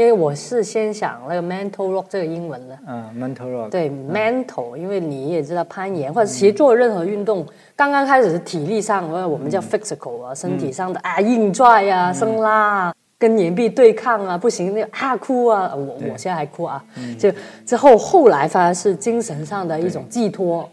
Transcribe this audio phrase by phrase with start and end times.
[0.00, 2.78] 因为我是先想那个 mental rock 这个英文的。
[2.88, 3.68] 嗯，mental rock。
[3.68, 7.44] 对，mental，因为你也知道攀岩或者其实做任何运动，
[7.76, 16.82] 刚刚开始是体力上，呃，我们叫 physical 啊，身体上的啊，硬拽啊，生拉啊，跟岩壁对抗啊，不行那个啊哭啊，我我现在还哭啊，
[17.18, 17.30] 就
[17.66, 20.66] 之后后来反而是精神上的一种寄托。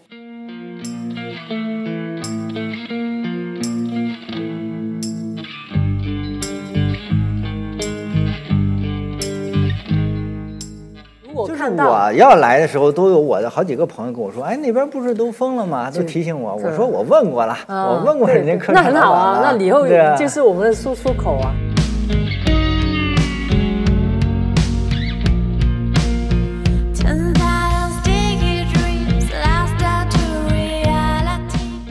[11.67, 16.55] 看到我要来的时候，都有我的好几个朋友跟我说：“哎，那边不是都封了吗？”都提醒我。
[16.55, 19.85] 我说我问过了，啊我问过人家 客那很好啊，那以后
[20.15, 21.53] 就是我们的输出口啊。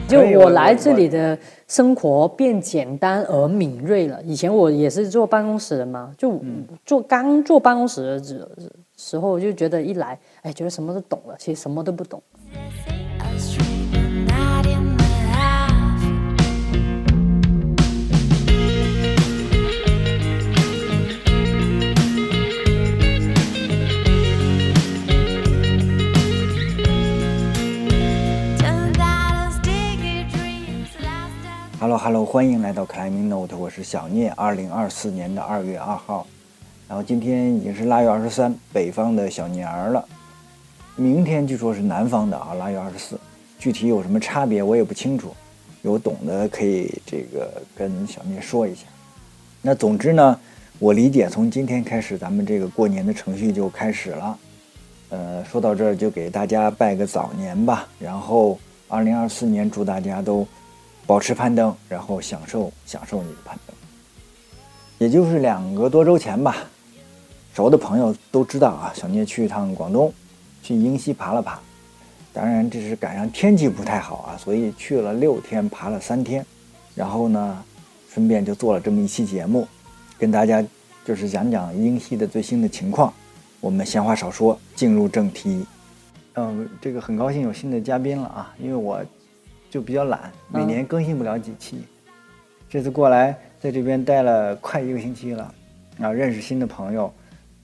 [0.07, 4.17] 就我我来这里的生活变简单而敏锐了。
[4.23, 8.19] 以前我也是坐办公室的嘛，就嗯坐刚坐办公室的
[8.97, 12.21] 时候我就觉得一来哎觉得什么都懂了其实什么都不懂。
[31.79, 36.25] Hello hello 欢迎来到 climbing note 我是小聂二零二四年的二月二号。
[36.87, 40.05] 然后今天已经是腊月二十三，北方的小年儿了。
[40.95, 43.19] 明天据说是南方的啊，腊月二十四，
[43.59, 45.35] 具体有什么差别我也不清楚，
[45.81, 48.83] 有懂的可以这个跟小聂说一下。
[49.61, 50.39] 那总之呢，
[50.79, 54.39] 我理解从今天开始，咱们这个过年的程序就开始了。
[55.09, 58.57] 呃，说到这儿就给大家拜个早年吧，然后
[58.87, 60.47] 二零二四年祝大家都
[61.05, 63.75] 保持攀登，然后享受享受你的攀登。
[64.97, 66.57] 也就是两个多周前吧，
[67.57, 70.13] 熟的朋友都知道啊，小聂去一趟广东，
[70.61, 71.59] 去英西爬了爬。
[72.31, 76.45] 当然这是赶上天气不太好啊，所以去了六天，爬了三天。
[76.93, 77.63] 然后呢，
[78.13, 79.67] 顺便就做了这么一期节目，
[80.19, 80.63] 跟大家
[81.03, 83.11] 就是讲讲英西的最新的情况。
[83.59, 85.65] 我们闲话少说，进入正题。
[86.35, 89.03] 嗯，这个很高兴有新的嘉宾了啊，因为我
[89.71, 91.79] 就比较懒，每年更新不了几期。
[92.69, 95.51] 这次过来在这边待了快一个星期了，
[95.97, 97.11] 然后认识新的朋友，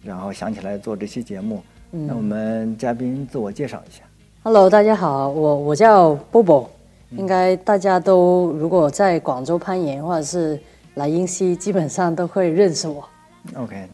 [0.03, 1.63] 然后想起来做这期节目。
[1.89, 4.03] 那我们嘉宾自我介绍一下。
[4.43, 6.67] Hello，大家好，我我叫 Bobo，
[7.11, 10.59] 应该大家都如果在广州攀岩或者是
[10.95, 13.07] 来英西，基本上都会认识我。
[13.55, 13.87] OK，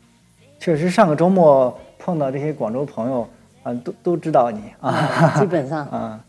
[0.59, 3.27] 确实上个周末碰到这些广州朋友
[3.61, 5.35] 啊，都都知道你啊。
[5.39, 6.19] 基本上， 啊，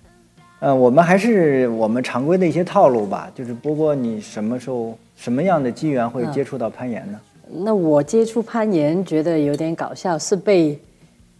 [0.58, 7.18] 呃，我们还是我们常规的一些套路吧，就是波波，你什么时候、什么样的机缘会接触到攀岩呢？
[7.52, 10.80] 那我接触攀岩觉得有点搞笑，是被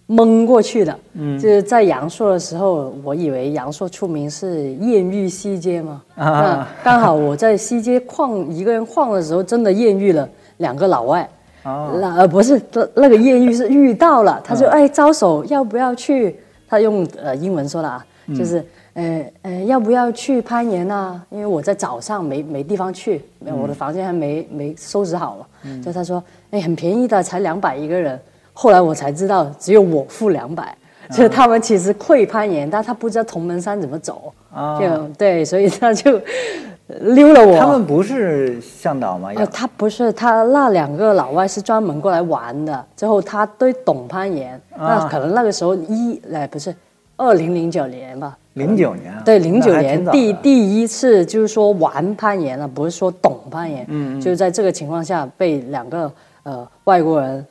[0.06, 0.98] 蒙过去的。
[1.14, 10.28] 嗯，就是在阳朔的时候，我以为阳朔出名是艳遇西街嘛，啊那刚好我在西街晃一个人晃的时候，真的艳遇了
[10.58, 11.28] 两个老外。
[11.62, 16.36] 哦那呃不是那那个艳遇是遇到了，他就哎招手要不要去？
[16.66, 18.64] 他用呃英文说的啊，就是
[19.00, 21.24] 呃呃要不要去攀岩啊？
[21.30, 23.22] 因为我在早上没没地方去，
[23.62, 28.20] 我的房间还没没收拾好嘛，就他说哎很便宜的，才两百一个人。
[28.52, 30.76] 后来我才知道只有我付两百，
[31.10, 36.20] 就是他们其实会攀岩，但他不知道铜门山怎么走，啊就对，所以他就
[37.14, 37.58] 溜了我。
[37.58, 39.30] 他们不是向导吗？
[39.36, 42.84] 呃，他不是，他那两个老外是专门过来玩的。
[42.96, 46.74] 之后他对懂攀岩，啊那可能那个时候一哎不是
[47.16, 48.36] 二零零九年吧？
[48.60, 53.84] 零九年啊，对，零九年第第一次就是说玩攀岩了，不是说懂攀岩。
[53.88, 56.12] 嗯就是在这个情况下被两个
[56.42, 57.44] 呃外国人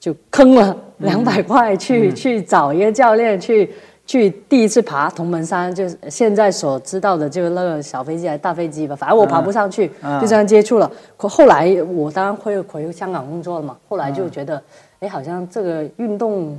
[0.00, 3.70] 就坑了两百块去、去找一个教练去
[4.06, 10.20] 去第一次爬铜门山，就是现在所知道的就是那个小飞机还是大飞机吧，反正我爬不上去，嗯。
[10.20, 10.90] 就这样接触了。
[11.16, 14.62] 可后来我当然会回香港工作了嘛，后来就觉得，
[15.00, 16.58] 哎、好像这个运动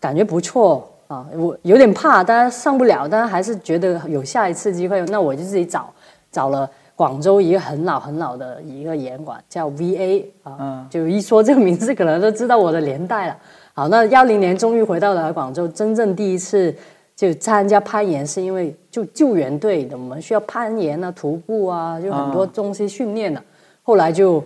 [0.00, 5.92] 感觉不错啊，我有点怕，但是上不了，但是还是觉得有下一次机会，那我就自己找
[6.30, 13.36] 找了广州一个很老很老的一个岩馆，叫 VA 啊，嗯就一说这个名字，可能都知道我的年代了。
[13.72, 16.74] 好，那幺零年终于回到了广州，真正第一次
[17.16, 23.42] 就参加攀岩，是因为就救援队的，我们需要攀岩啊、徒步啊，就很多东西训练的。
[23.82, 24.44] 后来就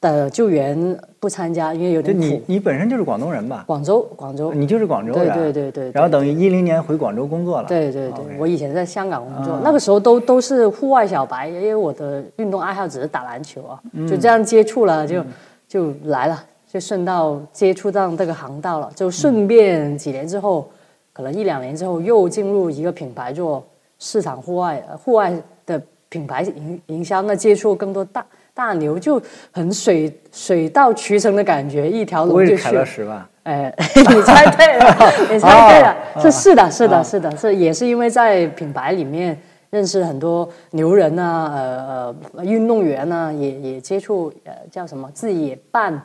[0.00, 2.24] 的救援不参加，因为有就点苦。
[2.24, 3.64] 你你本身就是广东人吧？
[3.66, 5.92] 广州，广州，你就是广州对人，对对对对。
[5.92, 9.60] 然后等于一零年回广州工作了，对对对我以前在香港工作，啊。
[9.62, 14.08] 那个时候都都是户外小白，因为我的运动爱好只是打篮球啊，嗯。
[14.08, 15.22] 就这样接触了，就
[15.68, 20.66] 就来了，就顺道接触到这个行道了，就顺便几年之后，
[21.12, 23.62] 可能一两年之后又进入一个品牌做
[23.98, 25.30] 市场户外呃户外
[25.66, 28.24] 的品牌营营销，那接触更多大
[28.60, 29.18] 大牛，就
[29.50, 32.84] 很水水到渠成的感觉，一条龙就去了。
[32.84, 33.26] 石吧？
[33.44, 39.34] 哎， 你猜对了，你猜对了， 哦是是的，是啊的，是的，是也是因为在品牌里面
[39.70, 45.98] 认识很多牛人啊，呃呃，运动员啊，也也接触呃叫什么，自己也办，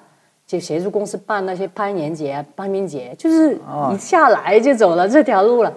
[0.47, 5.73] 就协助公司办那些攀岩节、啊、攀冰节，就是哦一下来就走了这条路了。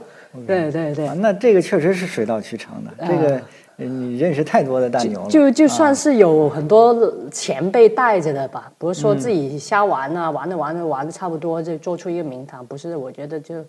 [0.46, 2.90] 对对对啊，，那这个确实是水到渠成的。
[3.00, 3.42] 这个啊呃
[3.80, 12.96] 你认识太多的大牛了，就就算是有很多前辈带着的吧，不是说自己瞎玩啊，玩着玩着玩的差不多就做出一个名堂，不是？
[12.96, 13.64] 我觉得就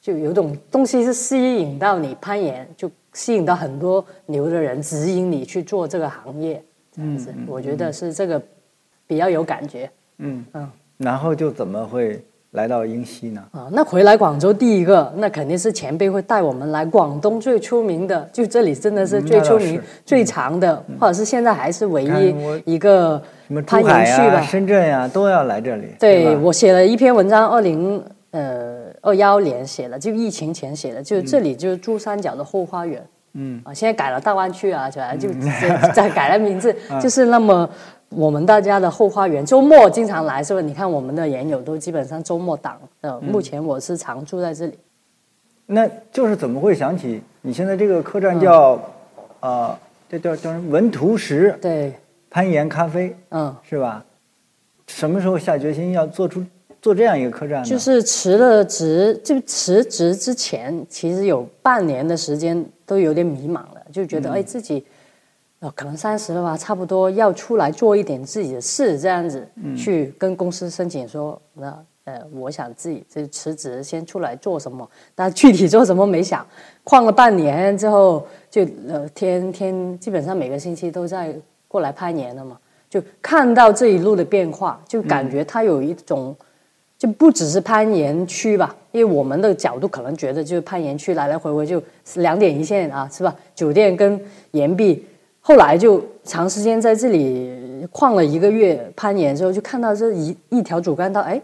[0.00, 6.60] 就有种东西是吸引到你攀岩，就吸引到很多牛的人指引你去做这个行业，
[6.92, 8.42] 这样子，我觉得是这个
[9.06, 9.88] 比较有感觉。
[10.18, 12.20] 嗯嗯然后就怎么会
[12.56, 13.42] 来到英西呢？
[13.52, 24.42] 啊，那回来广州第一个，那肯定是前辈会带我们来广东最出名的，就这里真的是嗯最出名、最长的，或者是现在还是唯一一个什么珠攀海呀、岩区吧。
[24.42, 25.88] 深圳呀、都要来这里。
[26.00, 33.06] 对吧我写了一篇文章，二零呃二幺年写的，就疫情前写的，就这里就是珠三角的后花园。
[33.38, 35.28] 嗯啊，现在改了大湾区啊，就就
[35.92, 37.68] 再改了名字， 就是那么
[38.10, 39.44] 我们大家的后花园。
[39.44, 40.60] 周末经常来是吧？
[40.60, 42.80] 你看我们的研友都基本上周末档。
[43.00, 44.78] 呃，目前我是常住在这里。
[45.66, 48.80] 那就是怎么会想起你现在这个客栈叫，
[49.40, 49.76] 呃，
[50.08, 51.92] 这叫叫什么文图石对，
[52.30, 53.54] 攀岩咖啡嗯。
[53.68, 54.04] 是吧？
[54.86, 56.40] 什么时候下决心要做出
[56.80, 57.64] 做这样一个客栈呢？
[57.64, 64.86] 就是辞了职，就辞职之前，其实有半年的时间都有点迷茫了，就觉得、哎自己，
[65.66, 69.46] 呃可能三十了吧，差不多要出来做一点自己的事，这样子、
[69.76, 76.46] 去跟公司申请说，那呃我想自己就辞职先出来做什么，但具体做什么没想，
[76.84, 81.34] 旷了半年之后就呃天天基本上每个星期都在
[81.66, 82.56] 过来攀岩了嘛，
[82.88, 86.34] 就看到这一路的变化，就感觉它有一种。
[86.98, 91.80] 就不只是攀岩区吧，因为我们的角度可能觉得就是攀岩区来来回回就
[92.14, 93.36] 两点一线啊，是吧？
[93.54, 94.18] 酒店跟
[94.52, 95.04] 岩壁，
[95.46, 101.40] 后来就长时间在这里旷了一个月攀岩之后，就看到这一一条主干道，哎，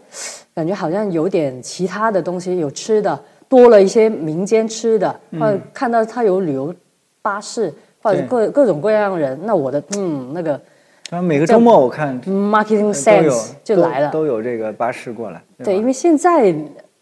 [0.53, 3.17] 感觉好像有点其他的东西，有吃的，
[3.47, 6.75] 多了一些民间吃的，或者看到它有旅游
[7.21, 10.59] 巴士，或者各各种各样的人，那我的嗯那个
[11.09, 15.41] 然后每个周末我看 marketing sense 就来了，都有这个巴士过来。
[15.63, 16.53] 对，因为现在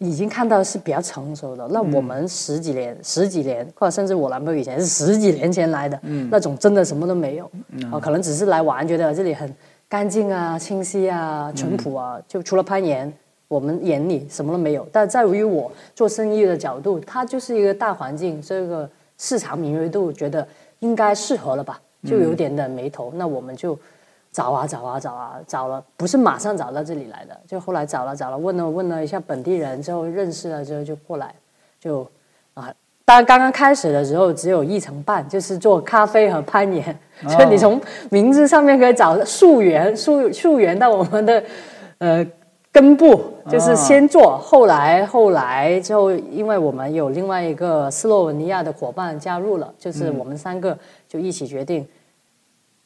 [0.02, 1.68] 已经看到是比较成熟的。
[1.70, 7.46] 那嗯我们十几年、十几年，或者甚至我男朋友以前是十几年前来的，嗯那种真的什么都没有，
[7.92, 9.54] 啊，可能只是来玩，觉得这里很
[9.88, 13.12] 干净啊、清晰啊、淳朴啊，嗯就除了攀岩。
[13.48, 20.48] 我们眼里什么都没有，但在于我做生意的角度，它就是一个大环境，这个市场敏锐度觉得
[20.80, 21.78] 应该适合了吧，
[22.08, 23.12] 就有点的眉头。
[23.18, 23.78] 那我们就
[24.32, 31.36] 找啊找啊找啊找了，不是马上找到这里来的，就后来找了找了，问了问了一下本地人之后认识了之后就过来，
[31.80, 32.08] 就
[32.54, 32.74] 啊，
[33.04, 36.98] 当然刚刚开始的时候只有一层半，就是做咖啡和攀岩，
[37.28, 37.80] 所以你从
[38.10, 41.44] 名字上面可以找溯源溯溯源到我们的
[41.98, 42.26] 呃
[42.72, 50.78] 根部，就是先做，后来后来之后，因为我们有另外一个斯洛文尼亚的伙伴加入了，就是我们三个
[51.10, 51.86] 就一起决定。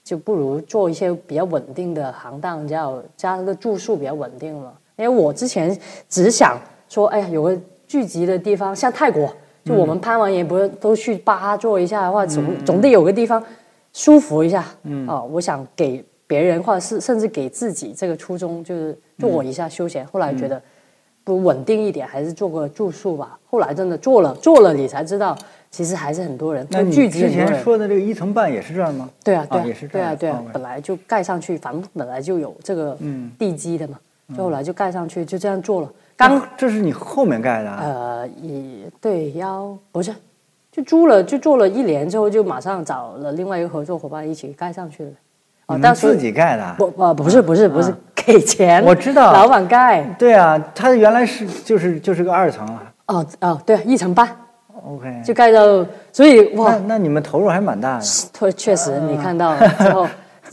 [0.05, 4.71] 就不如做一些比较稳定的行当，叫加个住宿比较稳定嘛。
[4.97, 5.75] 因为我之前
[6.07, 6.57] 只想
[6.87, 7.57] 说，哎呀，有个
[7.87, 9.27] 聚集的地方，像泰国，
[9.63, 13.43] 就我们攀完岩不是都去巴哈做一下的话，总总得有个地方
[13.93, 14.63] 舒服一下。
[14.83, 20.05] 嗯，哦，我想给别人或者是甚至给自己这个初衷，就是做一下休闲。
[20.05, 20.61] 后来觉得
[21.23, 23.39] 不稳定一点，还是做个住宿吧。
[23.49, 25.35] 后来真的做了，做了你才知道，
[25.71, 27.29] 其实还是很多人，那聚集之。
[27.29, 29.09] 前说的这个一层半也是这样吗？
[29.23, 33.97] 对啊，对啊，也是这样对啊，对啊本来就盖上去，房子本来就有这个嗯地基的嘛，
[34.35, 35.91] 就后来就盖上去，就这样做了。
[36.15, 37.79] 刚这是你后面盖的啊？
[37.83, 40.15] 呃，也对，幺不是
[40.71, 45.09] 就租了，就做了一年之后，就马上找了另外一个合作伙伴一起盖上去了。
[45.67, 46.75] 哦你们但是自己盖的啊？
[46.77, 50.03] 不不不是不是不是给钱，我知道老板盖。
[50.17, 52.93] 对啊，他原来是就是就是个二层啊。
[53.07, 54.29] 哦哦，对，一层半
[54.83, 58.03] OK，就盖到，所以哇那，那你们投入还蛮大的。
[58.33, 60.07] 确确实，你看到了 之后，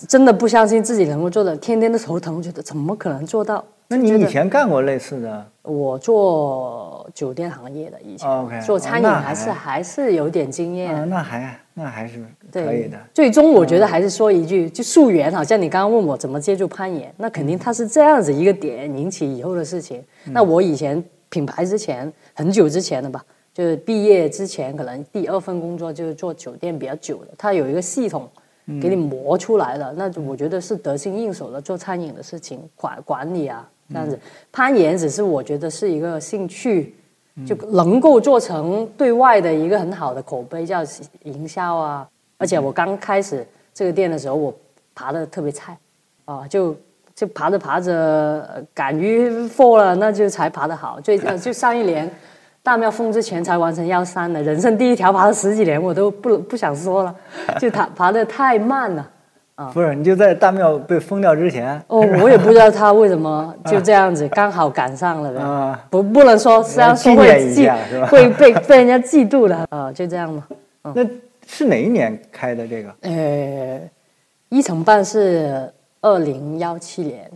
[0.09, 3.65] 真的不相信自己能够做的，天天都头疼，觉得怎么可能做到？
[3.89, 5.47] 那你以前干过类似的？
[5.63, 10.95] 我做酒店行业的，以前、做餐饮还是还还是有点经验。
[10.95, 12.97] 啊，那还那还是，可以的。
[13.13, 20.03] 最终我觉得还是说一句，就溯源，好像你刚刚问我怎么接触攀岩，那肯定它是这样子一个点引起以后的事情。
[20.27, 23.23] 那我以前品牌之前很久之前的吧，
[23.55, 28.29] 就是毕业之前，可能第二份工作就是做酒店比较久的，它有一个系统
[28.81, 34.19] 给你磨出来了，那我觉得是得心应手的做餐饮的事情，管管理啊这样子。
[34.51, 36.95] 攀岩只是我觉得是一个兴趣。
[37.47, 40.85] 就能够做成对外的一个很好的口碑，叫
[41.23, 42.07] 营销啊。
[42.37, 43.43] 而且我刚开始
[43.73, 44.55] 这个店的时候，我
[44.95, 45.75] 爬的特别菜，
[46.27, 46.77] 啊，就
[47.15, 47.91] 就爬着爬着，
[48.53, 51.01] 呃敢于 fall 了，那就才爬得好。
[51.01, 52.07] 最呃就上一年
[52.63, 57.15] 大庙封之前才完成幺三的，人生第一条爬了十几年，我都不不想说了，
[57.59, 59.11] 就爬爬的太慢了。
[59.55, 65.41] 啊不是，你就在大庙被封掉之前，哦，我也不知道他为什么 就这样子刚好赶上了呗。
[65.41, 70.43] 啊不不能说，这样说会嫉会被被人家嫉妒的啊，就这样嘛。
[70.95, 71.07] 那
[71.47, 72.95] 是哪一年开的这个？
[73.03, 73.81] 呃，
[74.49, 77.31] 一层半是二零幺七年，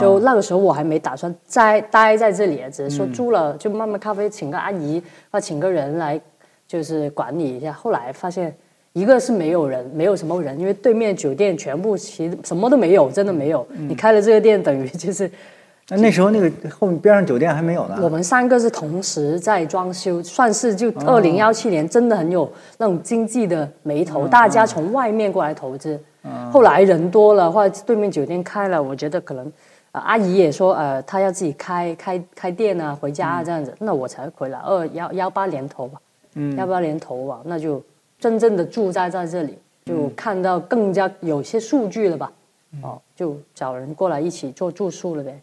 [0.00, 6.20] 就那个时候我还没打算再待在这里，只是说住了就慢慢咖啡，请个阿姨或请个人来
[6.66, 7.72] 就是管理一下。
[7.72, 8.54] 后来发现
[8.92, 13.66] 一个是没有人，没有什么人，因为对面酒店全部其实什么都没有，真的没有。
[13.70, 15.30] 你开了这个店，等于就是
[15.88, 17.98] 那那时候那个后面边上酒店还没有呢。
[18.00, 26.00] 我们三个是同时在装修，算是就二零幺七年真的很有那种经济的眉头，大家从外面过来投资。
[26.52, 29.52] 后来人多了，或者对面酒店开了，我觉得可能、
[29.92, 36.00] 呃阿姨也说呃她要自己开开开店啊，回家啊这样子，那我才回来二幺幺八年头吧，
[36.34, 37.82] 嗯幺八年头吧，那就
[38.18, 42.32] 真正的住在在这里，就看到更加有些数据了吧，
[42.82, 45.40] 哦，就找人过来一起做住宿了呗，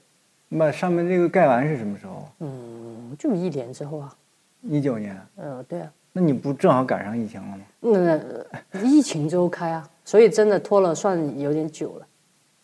[0.47, 2.27] 那上面这个盖完是什么时候？
[2.39, 4.15] 嗯，就一年之后啊，
[4.63, 5.15] 一九年。
[5.35, 5.91] 呃，对啊。
[6.11, 7.63] 那你不正好赶上疫情了吗？
[8.71, 12.07] 那、疫情之后开啊，所以真的拖了算有点久了。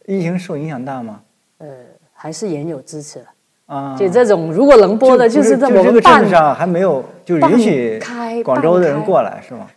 [0.08, 1.22] 疫情受影响大吗？
[1.60, 1.68] 呃，
[2.14, 3.26] 还是言有支持的。
[3.68, 9.68] 啊，就这种如果能播的，就是这个我们办镇上还没有就允许开广州的人过来是吗？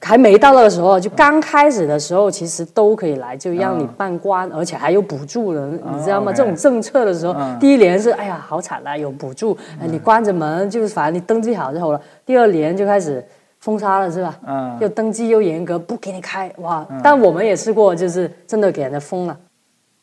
[0.00, 6.32] 还没到那个时候，就刚开始的时候，其实都可以来，就让你办关，而且还有补助的，你知道吗？
[6.32, 12.00] 这种政策的时候，嗯第一年是哎呀好惨啊，有补助，哎你关着门，就是反正你登记好就好了。
[12.24, 13.22] 第二年就开始
[13.58, 14.38] 封杀了，是吧？
[14.46, 16.86] 嗯又登记又严格，不给你开，哇！
[17.02, 19.36] 但我们也试过，就是真的给人家封了，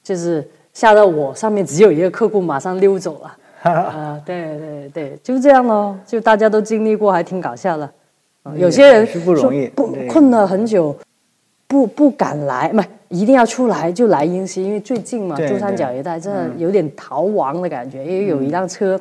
[0.03, 0.45] 就是
[0.75, 3.37] 吓到我上面只有一个客户，马上溜走了。
[3.63, 7.89] 啊，对对对，就这样咯，就大家都经历过，还挺搞笑的。
[8.43, 10.95] 啊有些人是不容易不困了很久，
[11.65, 18.99] 不不敢来，不一定要出来就来英西，因为最近嘛，珠三角一带真的有点逃亡的感觉，因为有一辆车，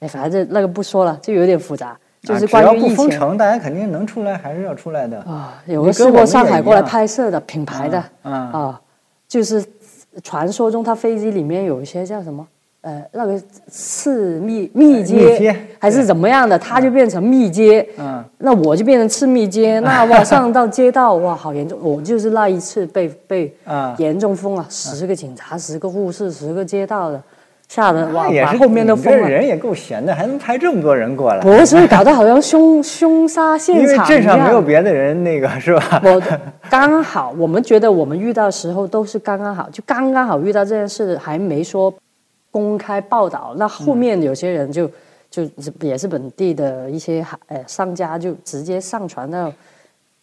[0.00, 5.18] 哎，反正那个不说了，就有点复杂，就是关于疫情封城，大家肯定能出来，还是要出来的。
[5.20, 8.04] 啊，有个试你跟我们过上海过来拍摄的品牌的。
[8.24, 8.80] 嗯啊，
[9.26, 9.64] 就是
[10.22, 12.46] 传说中他飞机里面有一些叫什么？
[12.80, 18.24] 呃，那个次密密接还是怎么样的，他就变成密接，嗯。
[18.38, 27.20] 那我就变成次密接， 那哇上到街道哇好严重，我就是那一次被被啊严重封了，十个警察、十个护士、十个街道的，
[27.68, 29.28] 吓得哇也是把后面都你这封了。
[29.28, 31.40] 人也够闲的，还能派这么多人过来。
[31.40, 36.00] 不是搞得好像凶凶杀现场因为场镇上没有别的人，那个是吧？
[36.02, 36.22] 我
[36.70, 41.92] 刚好，我们觉得我们遇到的时候都是刚刚好，就刚刚好遇到这件事，还没说
[42.50, 43.54] 公开报道。
[43.58, 44.90] 那后面有些人就、
[45.30, 45.42] 就
[45.80, 49.52] 也是本地的一些呃商家，就直接上传到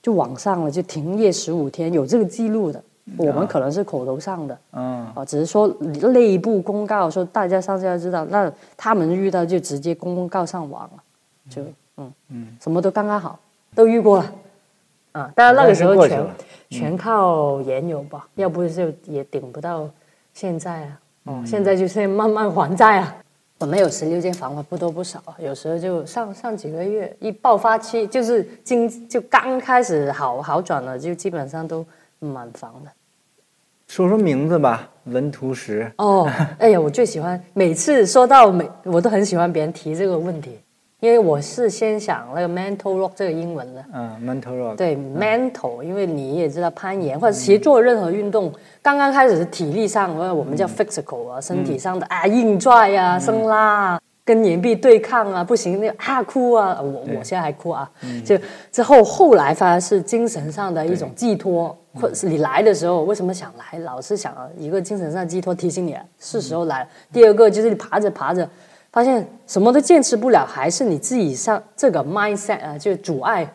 [0.01, 2.81] 就网上了，就停业十五天，有这个记录的。
[3.17, 5.67] 我们可能是口头上的嗯，啊，只是说
[6.11, 11.03] 内部公告说大家商家要知道，那他们遇到就直接公告上网了，
[11.49, 11.61] 就
[11.97, 12.11] 嗯。
[12.29, 13.39] 嗯，什么都刚刚好，
[13.75, 14.31] 都遇过了。
[15.11, 16.27] 啊，当然那个时候全
[16.69, 19.87] 全靠研友吧，要不就也顶不到
[20.33, 20.99] 现在啊。
[21.25, 21.45] 哦，嗯。
[21.45, 23.15] 现在就是慢慢还债啊。
[23.59, 31.85] 我们有十六间房嘛，不多不少，有时候就上上几个月一爆发期，就是经就刚开始好好转了，就基本上都
[32.19, 32.89] 满房的。
[33.87, 35.91] 说说名字吧，文图石。
[35.97, 40.59] 哦，哎呀，我最喜欢每次说到每，我都很喜欢别人提这个问题，
[40.99, 43.85] 因为我是先想那个 mental rock 这个英文的。
[43.93, 44.75] 嗯，mental rock。
[44.75, 57.89] 对 mental，因为你也知道攀岩或者其实做任何运动，刚刚开始是体力上，呃，我们叫 physical 啊，身体上的啊硬拽啊、生拉啊，跟岩壁对抗啊，不行那个啊哭啊，我我现在还哭啊，
[58.25, 58.37] 就
[58.71, 66.89] 之后后来发现是精神上的一种寄托，或者是你来的时候为什么想来，老是想一个精神上寄托提醒你是时候来了。
[67.13, 68.49] 第二个就是你爬着爬着。
[68.91, 73.45] 发现什么都坚持不了，还是你自己上这个 mindset 啊，就阻碍，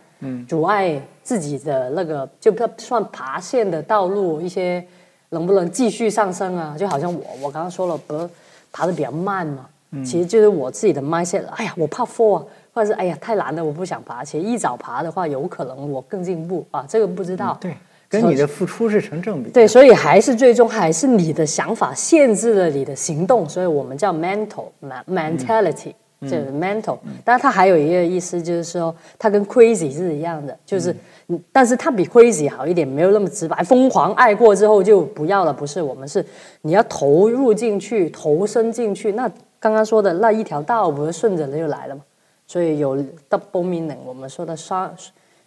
[0.47, 4.85] 阻碍自己的那个就不算爬线的道路，一些
[5.31, 6.77] 能不能继续上升啊？
[6.79, 8.29] 就好像我我刚刚说了，不是
[8.71, 9.67] 爬的比较慢嘛，
[10.05, 14.23] 其实就是我自己的 mindset，哎呀，我怕 fall 啊，或者是哎呀太难了，我不想爬。
[14.23, 17.59] 其实一早爬的话，有可能我更进步啊，这个不知道。
[17.61, 17.75] 对，
[18.09, 19.51] 跟你的付出是成正比。
[19.51, 24.67] 对，所以还是最终还是你的想法限制了你的行动，所以我们叫 mental
[25.09, 25.93] mentality，、
[26.23, 26.99] 就是 mental。
[27.25, 30.95] 但是它还有一个意思，就是说它跟 crazy 是一样的，就是，
[31.29, 33.63] 嗯但是它比 crazy 好一点，没有那么直白。
[33.65, 36.25] 疯狂爱过之后就不要了，不是，我们是
[36.63, 39.13] 你要投入进去，投身进去。
[39.13, 42.03] 那刚刚说的那一条道不是顺着就来了嘛？
[42.47, 42.97] 所以有
[43.29, 44.93] double meaning，我们说的双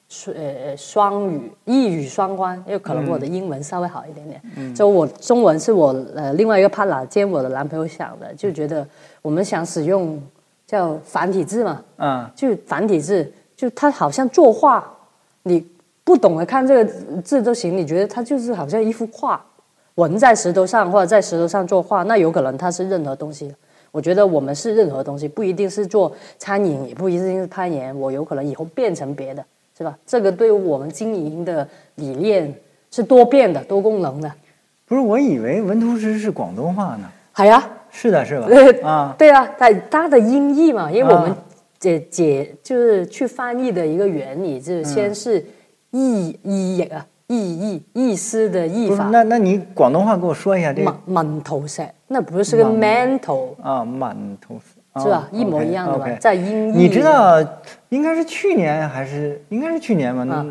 [0.08, 8.88] 双呃双语一语双关，因为可能我的英文稍微好一点点，嗯就我中文是我呃另外一个 partner 兼我的男朋友想的，就觉得
[9.22, 10.22] 我们想使用
[10.68, 14.90] 叫繁体字嘛，嗯，就繁体字，就它好像作画，
[15.42, 15.66] 你
[16.04, 16.86] 不懂得看这个
[17.22, 19.44] 字都行，你觉得它就是好像一幅画，
[19.96, 23.54] 纹在石头上或者在石头上作画，那有可能它是任何东西。
[23.94, 29.46] 我觉得我们是任何东西，不一定是做餐饮，也不一定是攀岩，我有可能以后变成别的，
[29.78, 29.96] 是吧？
[30.04, 32.52] 这个对我们经营的理念
[32.90, 34.32] 是多变的、多功能的。
[34.88, 37.08] 不是，我以为文图师是广东话呢。
[37.32, 38.48] 好呀，是的，是吧？
[38.82, 41.38] 呃啊，对啊，它它的音译嘛，因为我们啊
[41.80, 45.46] 解解就是去翻译的一个原理，就是先是
[45.92, 49.10] 意意译啊，意译意思的译不是，法。
[49.12, 50.92] 那那你广东话给我说一下这个。
[51.06, 55.28] 满满头石，那不是个 mental 啊，满头丝是吧？
[55.32, 56.08] 哦一模一样的吧？
[56.20, 57.44] 在音译你知道，
[57.90, 60.24] 应该是去年还是应该是去年吧？
[60.24, 60.46] 那啊。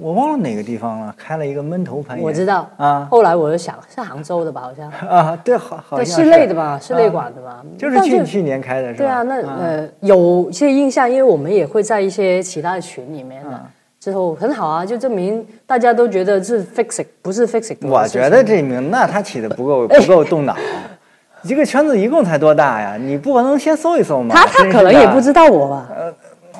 [0.00, 2.24] 我忘了哪个地方了，开了一个闷头攀岩。
[2.24, 2.70] 我知道。
[2.76, 3.08] 啊。
[3.10, 4.60] 后来我就想，是杭州的吧？
[4.60, 4.88] 好像。
[5.08, 9.04] 啊，对，好好对像室内的吧，室内馆的吧，就是去去年开的是吧？
[9.04, 13.60] 对啊，那呃有些印象，因为我们也会在一些其他的群里面的。
[13.98, 17.78] 嗯之后很好啊，就证明大家都觉得是 fix it，不是 fix it。
[17.84, 20.56] 我觉得这名那他起的不够不够动脑。
[21.42, 22.96] 一个圈子一共才多大呀？
[22.96, 24.34] 你不可能先搜一搜吗？
[24.36, 25.88] 他他可能也不知道我吧，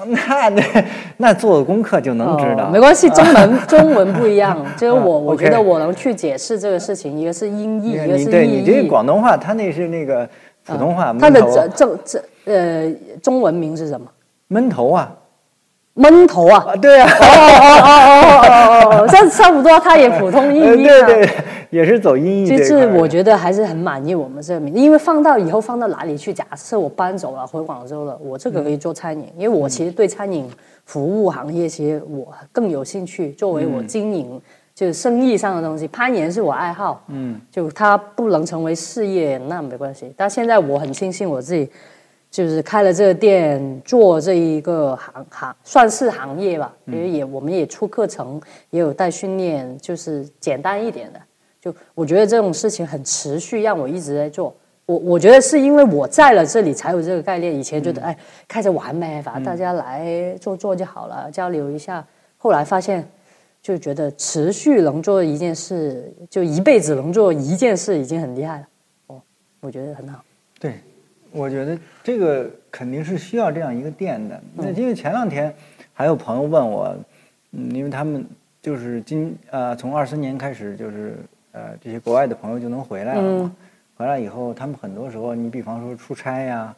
[0.06, 0.62] 那那
[1.18, 2.64] 那做个功课就能知道。
[2.66, 8.64] 哦没关系， 中文中文不一样，就 是我嗯我觉得我能去解释这个事情，一个是音译，一个是你对你。
[8.64, 10.28] 这个广东话，他那是那个
[10.66, 11.12] 普通话。
[11.18, 14.06] 他的闷头正正正呃中文名是什么？
[14.48, 15.12] 闷头啊
[15.98, 16.64] 闷头啊！
[16.68, 21.06] 啊，对啊，哦哦哦哦哦哦，这差不多，他也普通意呃译啊。
[21.06, 21.30] 对对，
[21.70, 23.00] 也是走音译这就是一块儿的。
[23.00, 26.32] 我觉得还是很满意我们这个名字，因为放到以后放到哪里去？
[26.32, 30.48] 假设我搬走了回广州了，我这个可以做餐饮，因为我其实对餐饮
[30.84, 33.32] 服务行业其实我更有兴趣。
[33.32, 34.40] 作为我经营
[34.74, 40.12] 就是生意上的东西，攀岩是我爱好，嗯，就它不能成为事业那没关系。
[40.16, 41.68] 但现在我很庆幸我自己
[42.30, 51.20] 就是开了这个店，做这一个行行算是行业吧，因为也我们也出课程，也有带训练，就是简单一点的。
[51.60, 54.54] 就我觉得这种事情很持续，让我一直在做。
[54.86, 62.06] 我我觉得是因为我在了这里才有这个概念，以前觉得、哎开着玩呗，反正大家来做做就好了，交流一下。
[62.36, 63.06] 后来发现，
[63.60, 68.68] 就觉得持续能做一件事，就一辈子能做一件事已经很厉害了。
[69.08, 69.20] 哦，
[69.60, 70.24] 我觉得很好。
[70.58, 70.80] 对，
[71.30, 74.40] 我觉得这个肯定是需要这样一个店的。
[74.54, 75.54] 那因为前两天
[75.92, 76.96] 还有朋友问我，
[77.52, 78.24] 嗯，因为他们
[78.62, 81.16] 就是今呃从二三年开始，就是
[81.52, 83.52] 呃这些国外的朋友就能回来了嘛。
[83.96, 86.74] 回来以后，他们很多时候，你比方说出差呀，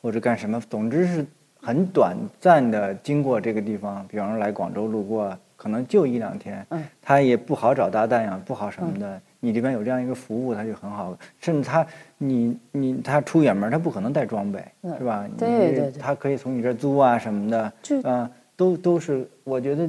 [0.00, 1.26] 或者干什么，总之是
[1.60, 9.20] 很短暂的经过这个地方，比方说来广州路过，可能就一两天，嗯他也不好找搭档呀，不好什么的。
[9.44, 11.16] 你这边有这样一个服务，他就很好。
[11.40, 15.26] 甚至他，你你他出远门，他不可能带装备，嗯是吧？
[15.36, 19.88] 对你对对他可以从你这儿租啊什么的，就啊，都都是我觉得，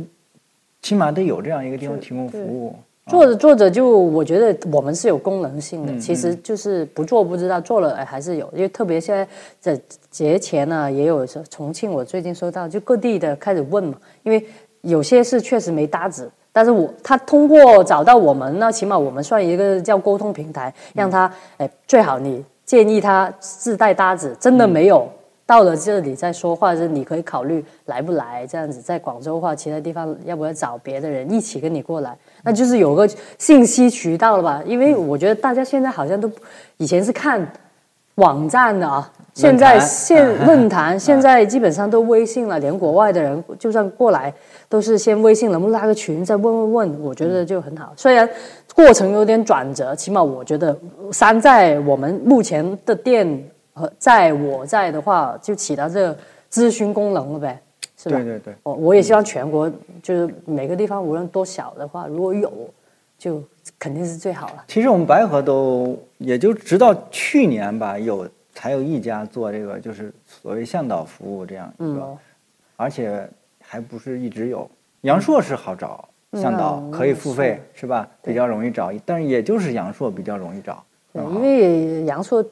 [0.82, 2.76] 起码得有这样一个地方提供服务。
[3.08, 8.52] 做着做着就，我觉得我们是有功能性的，嗯其实就是不做不知道，做了哎还是有。
[8.52, 9.28] 因为特别现在
[9.60, 14.44] 在节前呢，也有重庆，我最近收到就各地的开始问嘛，因为
[14.82, 25.06] 有些是确实没搭子，但是我他通过找到我们，那起码我们算一个叫沟通平台，让他哎最好你建议他自带搭子，真的没有。
[25.46, 32.18] 到了这里再说，或者是你可以考虑来不来这样子，在广州或其他地方，要不要找别的人一起跟你过来？
[32.44, 33.06] 那就是有个
[33.38, 34.64] 信息渠道了吧？
[34.66, 36.32] 因为我觉得大家现在好像都
[36.78, 37.46] 以前是看
[38.16, 44.34] 网站的啊，现在现论坛现在基本上都微信了，连国外的人就算过来
[44.68, 47.94] 都是先微信能不能拉个群，再问问问，我觉得就很好。
[47.96, 48.30] 虽然
[48.74, 50.78] 过程有点转折，起码我觉得
[51.12, 53.28] 山寨我们目前的店
[53.74, 56.18] 和在我在的话，就起到这个
[56.52, 57.62] 咨询功能了呗。
[57.98, 58.18] 是吧？
[58.18, 59.72] 对对对，我我也希望全国
[60.04, 62.52] 就是每个地方无论多小的话，如果有，
[63.18, 63.42] 就
[63.80, 64.64] 肯定是最好了。
[64.68, 72.18] 其实我们白河都也就直到去年吧，有才有一家做这个就是所谓向导服务这样一个，嗯
[72.76, 73.28] 而且
[73.68, 74.70] 还不是一直有。
[75.02, 78.08] 阳朔是好找，向导嗯可以付费是是吧？
[78.24, 80.84] 比较容易找，但是也就是阳朔比较容易找。
[81.14, 82.44] 因为阳朔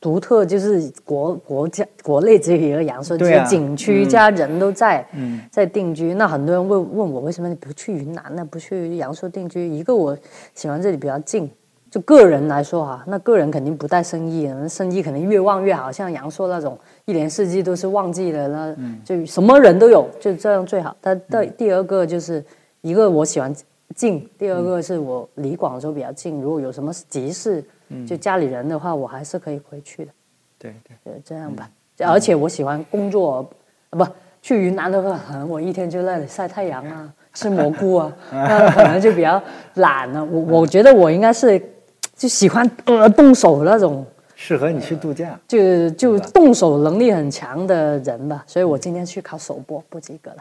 [0.00, 6.14] 独特，就是国国家国内只有一个阳朔，只有景区加人都在、嗯在定居。
[6.14, 8.44] 那很多人问问我，为什么你不去云南呢？
[8.44, 9.68] 不去阳朔定居？
[9.68, 10.16] 一个我
[10.54, 11.48] 喜欢这里比较近，
[11.90, 15.90] 就个人来说哈、那个人肯定不带生意，那生意肯定越旺越好。
[15.90, 20.96] 像阳朔那种一年四季都是旺季的，那就什么人都有，就这样最好。
[21.00, 22.44] 但第第二个就是
[22.80, 23.52] 一个我喜欢
[23.96, 27.64] 近，第二个是我离广州比较近，如果有什么急事，
[28.06, 30.12] 就家里人的话，我还是可以回去的。
[30.58, 31.68] 对对，对，这样吧。
[32.06, 33.50] 而且我喜欢工作，
[33.90, 34.06] 啊不
[34.40, 39.42] 去云南的话，可能我一天就在那里晒太阳啊， 吃蘑菇啊，那可能就比较
[39.74, 40.24] 懒了。
[40.24, 41.60] 我我觉得我应该是
[42.20, 44.04] 就喜欢呃动手那种，
[44.34, 45.40] 适合你去度假。
[45.48, 48.44] 就就动手能力很强的人吧。
[48.46, 50.36] 所以我今天去考手播不及格了，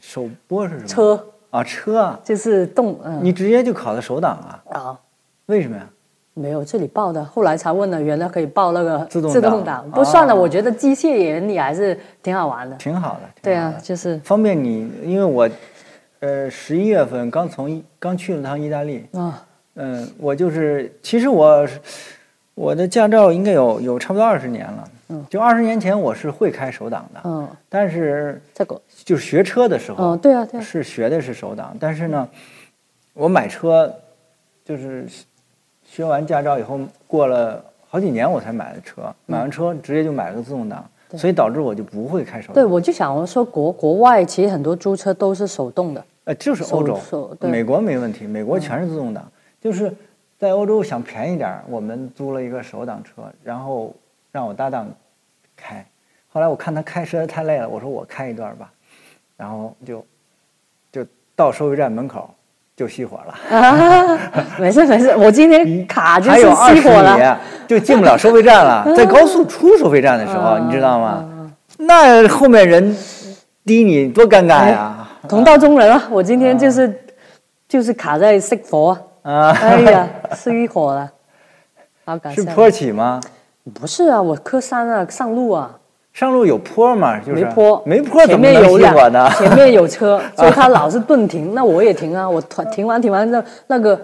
[0.00, 0.86] 首播是什么？
[0.88, 4.76] 车啊，车啊，就是动嗯你直接就考的首档啊？
[4.76, 5.00] 啊。
[5.46, 5.88] 为什么呀？
[6.34, 9.90] 没有，这里报的，后来才问的，原来可以报那个自动自动挡挡。
[9.92, 12.74] 不算了，哦我觉得机械原理还是挺好玩的。
[12.74, 13.20] 挺好的。
[13.40, 15.48] 对啊，就是方便你，因为我，
[16.18, 19.46] 呃，十一月份刚从意刚去了趟意大利，啊，
[19.80, 21.66] 嗯，我就是，其实我
[22.54, 32.28] 我的驾照应该有有差不多二十年了，嗯，就二十年前我是会开手挡的，嗯，但是这个，就是学车的时候，嗯，对啊，对啊，是学的是手挡，但是呢，
[33.14, 33.92] 我买车
[34.64, 35.06] 就是
[35.84, 40.84] 学完驾照以后，过了好几年我才买的车，买完车直接就买了个自动挡，
[41.16, 46.98] 所以导致我就不会开手对，我就想我说国国外其实很多租车都是手动的，呃，就是欧洲
[47.42, 49.24] 美国没问题，美国全是自动挡，
[49.60, 49.94] 就是
[50.38, 53.94] 在欧洲想便宜点儿，我们租了一个手挡车，然后
[54.30, 54.86] 让我搭档
[55.56, 55.84] 开，
[56.28, 58.70] 后来我看他开实在太累了，我说我开一段吧，
[59.36, 60.04] 然后就
[60.92, 62.30] 就到收费站门口
[62.76, 63.58] 就熄火了。
[63.58, 64.18] 啊，
[64.58, 71.52] 没事没事，我今天卡就是熄火了，米就进不了收费站了， 在高速出收费站的时候，嗯你知道吗？
[71.78, 72.96] 那后面人
[73.64, 75.08] 滴你多尴尬呀！
[75.28, 76.08] 同道中人啊！
[76.10, 77.00] 我今天就是
[77.68, 81.10] 就是卡在熄火啊，啊，哎呀，熄火了，
[82.04, 82.36] 好搞笑。
[82.36, 83.20] 是坡起吗？
[83.74, 85.78] 不是啊，我科三啊，上路啊，
[86.12, 87.18] 上路有坡吗？
[87.20, 89.30] 就是没坡，没坡怎前么能熄面有两？
[89.32, 93.98] 前面有车， 所以他老是顿停，那我也停啊，我停停完停完那那个。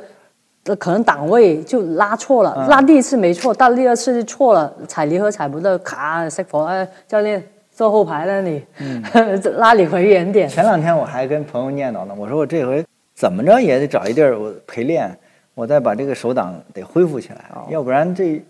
[0.67, 9.03] 呃可能档位就拉错了，嗯拉第一次没错，到第二次就错了，踩离合踩不到，卡熄火，哎，教练坐后排那里，嗯
[9.61, 10.49] 拉你回原点。
[10.49, 12.83] 前两天我还跟朋友念叨呢，我说我这回
[13.15, 15.17] 怎么着也得找一地儿我陪练，
[15.55, 18.43] 我再把这个手挡得恢复起来，要不然这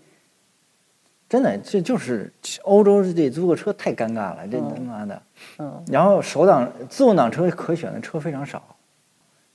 [1.29, 2.31] 真的这就是
[2.63, 5.21] 欧洲这租个车太尴尬了，这他妈的。
[5.59, 8.61] 嗯，然后手挡自动挡车可选的车非常少，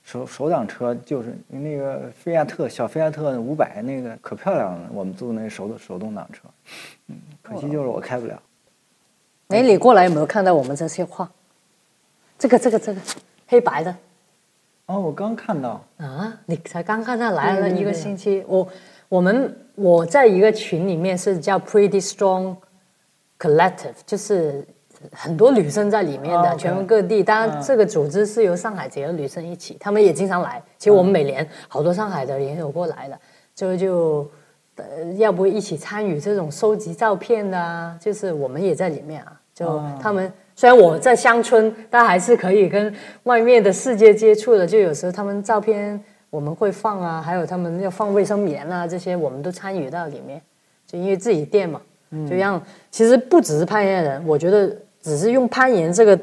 [0.03, 6.47] 手手挡车就是那个菲亚特小菲亚特五百那个可漂亮了，我们租那手手动挡车，
[7.07, 8.41] 嗯，可惜就是我开不了。
[9.49, 11.29] 哎，你过来有没有看到我们这些画？
[12.39, 13.01] 这个这个这个
[13.47, 13.95] 黑白的
[14.91, 18.67] 哦，我刚看到，啊，你才刚看到来了一个星期，我
[19.07, 22.57] 我们我在一个群里面是叫 Pretty Strong
[23.39, 24.67] Collective，就是
[25.13, 27.23] 很多女生在里面的，哦全国各地。
[27.23, 30.61] 当然，这个组织是由上海几个女生一起，她们也经常来。
[30.77, 33.17] 其实我们每年好多上海的也有过来的，
[33.55, 34.29] 就就
[34.75, 37.97] 呃，要不一起参与这种收集照片的啊？
[37.97, 39.39] 就是我们也在里面啊。
[39.53, 42.93] 就哦他们虽然我在乡村，但还是可以跟
[43.23, 44.67] 外面的世界接触的。
[44.67, 50.39] 就有时候他们照片我们会放啊，还有他们要放卫生棉啊，这些我们都参与到里面。
[50.85, 51.81] 就因为自己店嘛，
[52.29, 54.71] 就让其实不只是攀岩人，我觉得
[55.01, 56.15] 只是用攀岩这个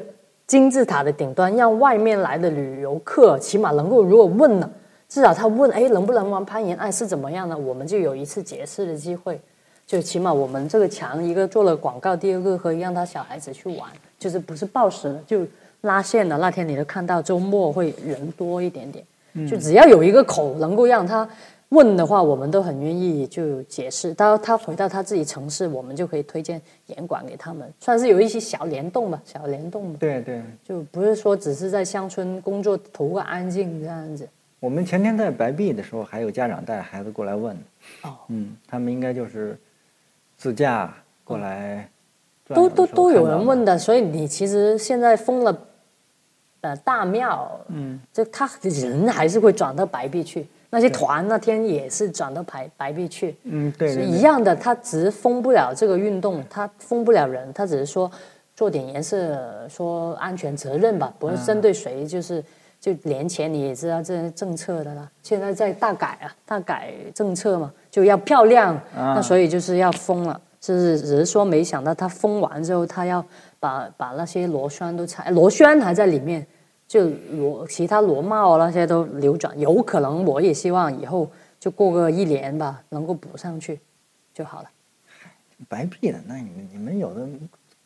[0.47, 4.71] 金字塔的顶端，让外面来的旅游客起码能够如果问了，
[5.09, 9.41] 至少他问哎能不能玩攀岩，哎是怎么样呢，我们就有一次解释的机会。
[9.89, 15.43] 就起码我们这个墙，一个做了广告，第二个可以让他小孩子去玩，就是不是报时了，就
[15.81, 16.37] 拉线了。
[16.37, 19.03] 那天你都看到周末会人多一点点，
[19.47, 21.27] 就只要有一个口能够让他
[21.69, 24.13] 问的话，我们都很愿意就解释。
[24.13, 34.29] 到他回到他自己城市，我们就可以推荐严管给他们，算是有一些小联动吧，小联动吧，对对，就不是说只是在乡村工作图个安静这样子。
[34.59, 37.57] 我们前天在白壁的时候，还有家长带孩子过来问，
[38.03, 39.57] 哦，嗯，他们应该就是
[40.39, 40.91] 自驾
[41.25, 41.87] 过来
[42.47, 45.55] 都都都有人问的，所以你其实现在封了，
[46.61, 58.09] 呃，大庙，嗯，就他人还是会转到白壁去，那些团那天也是转到白白壁去，嗯，对是一样的，他只是封不了这个运动，他封不了人，他只是说
[58.55, 62.43] 做点颜色，说安全责任吧，不是针对谁，就是
[62.79, 70.39] 就年前你也知道这些政策的啦，现在在大改啊，大改政策嘛，就要漂亮，那所以就是要封了。
[70.61, 73.23] 就是只是说没想到他封完之后，他要
[73.59, 76.45] 把把那些螺栓都拆，螺栓还在里面，
[76.87, 83.81] 就螺其他螺帽啊那些都流转，有可能我也希望以后就过个一年吧，能够补上去
[84.33, 84.69] 就好了。
[85.67, 87.27] 白闭了，那你们你们有的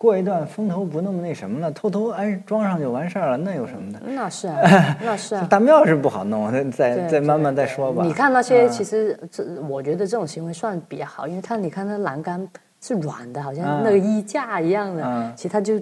[0.04, 4.02] 过一段风头不那么那什么了，偷偷安装上就完事儿了，那有什么的？
[4.06, 5.48] 那是啊，那是啊。
[5.50, 8.04] 大庙是不好弄，再再再慢慢再说吧。
[8.04, 12.46] 你看那些，啊其实这我觉得这种行为算比较好，因为他你看那栏杆
[12.82, 15.80] 是软的，好像嗯那个衣架一样的，嗯其实他就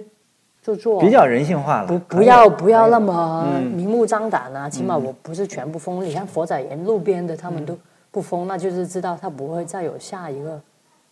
[0.62, 6.04] 就做比较人性化了，不不要不要那么嗯明目张胆啊，起码我不是全部封。
[6.04, 7.76] 你看佛仔岩路边的他们都
[8.12, 10.60] 不封，那就是知道他不会再有下一个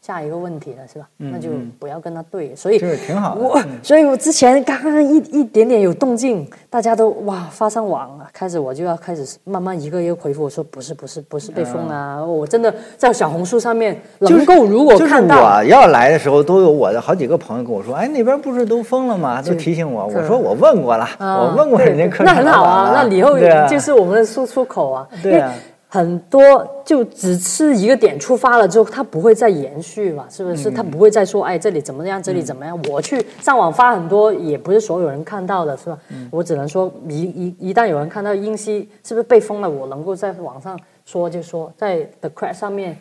[0.00, 1.06] 下一个问题了，是吧？
[1.18, 2.54] 那就不要跟他对。
[2.56, 15.36] 所以挺好的所以我之前刚刚一一点点有动静，大家都哇发上网了，开始我就要开始慢慢一个一个回复，我说不是不是不是被封啊，我真的在小红书上面能够如果就是看到。
[15.36, 19.42] 我要来的时候，都有我的好几个朋友跟我说，哎，那边不是都封了吗？
[19.42, 20.06] 都提醒我。
[20.06, 25.06] 我说我问过了，啊我问过人家对客那很好啊，那以后就是我们的输出口啊。
[25.22, 25.52] 对啊
[25.92, 30.70] 很多就只是一个点出发了之后，它不会再延续嘛，是不嗯是？
[30.70, 32.80] 它不会再说，哎，这里怎么样，这里怎么样？
[32.88, 35.98] 我去上网发很多，也不是所有人看到的，是吧？
[36.10, 42.96] 嗯我只能说一一一旦有人看到英熙是不是被封了，我能够在网上说就说，在 The Crack 上面。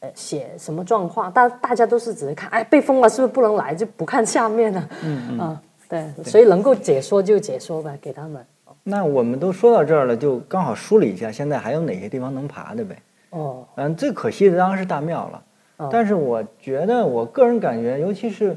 [0.00, 1.32] 呃，写什么状况？
[1.32, 3.74] 大大家都是只是看，哎，被封了，是不是不能来？
[3.74, 4.88] 就不看下面了。
[5.02, 5.38] 嗯嗯。
[5.38, 8.44] 啊，对，所以能够解说就解说呗，给他们。
[8.84, 12.96] 那我们都说到这儿了，就刚好梳理一下，现在还有哪些地方能爬的呗？
[13.30, 15.42] 哦，嗯，最可惜的当然是大庙了，
[15.78, 18.56] 哦但是我觉得我个人感觉，尤其是，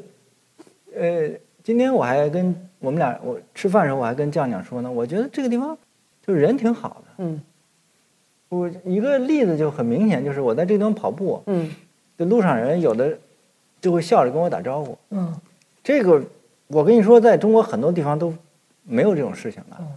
[0.93, 1.29] 呃，
[1.63, 5.75] 今天我还跟我们俩我吃饭的时候我还跟酱酱说呢，我觉得这个地方
[6.25, 7.13] 就是人挺好的。
[7.19, 7.41] 嗯
[8.49, 11.71] 我一个例子就很明显，就是我在这地方跑步，嗯
[12.17, 13.17] 这路上人有的
[13.81, 14.97] 就会笑着跟我打招呼。
[15.09, 15.33] 嗯
[15.83, 16.21] 这个
[16.67, 18.33] 我跟你说，在中国很多地方都
[18.83, 19.87] 没有这种事情的，嗯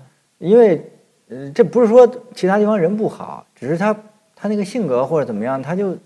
[0.40, 0.82] 因为
[1.28, 3.94] 呃，这不是说其他地方人不好，只是他
[4.34, 5.96] 他那个性格或者怎么样，他就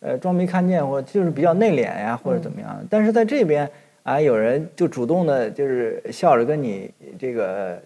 [0.00, 2.84] 呃装没看见，或者就是比较内敛呀，或者怎么样。
[2.90, 3.70] 但是在这边
[4.02, 7.78] 啊，有人就主动的，就是笑着跟你这个，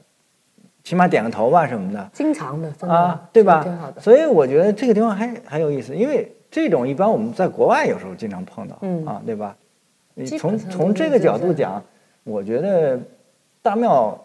[0.85, 2.11] 起码点个头吧什么的。
[2.13, 3.63] 经常的，真的啊，对吧？
[3.63, 4.01] 挺好的。
[4.01, 9.57] 所以我觉得这个地方还还有意思，因为这种一般我们在国外有时候经常碰到，嗯啊，对吧？
[10.15, 11.83] 你从从这个角度讲，
[12.25, 12.99] 我觉得
[13.63, 14.19] 大庙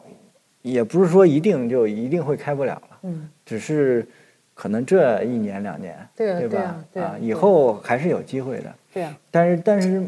[0.65, 4.03] 也不是说一定就一定会开不了了，嗯，只是
[4.55, 6.55] 可能这一年两年，对啊对吧？
[6.55, 8.75] 对啊对啊以后还是有机会的。
[8.91, 10.03] 对啊，但是但是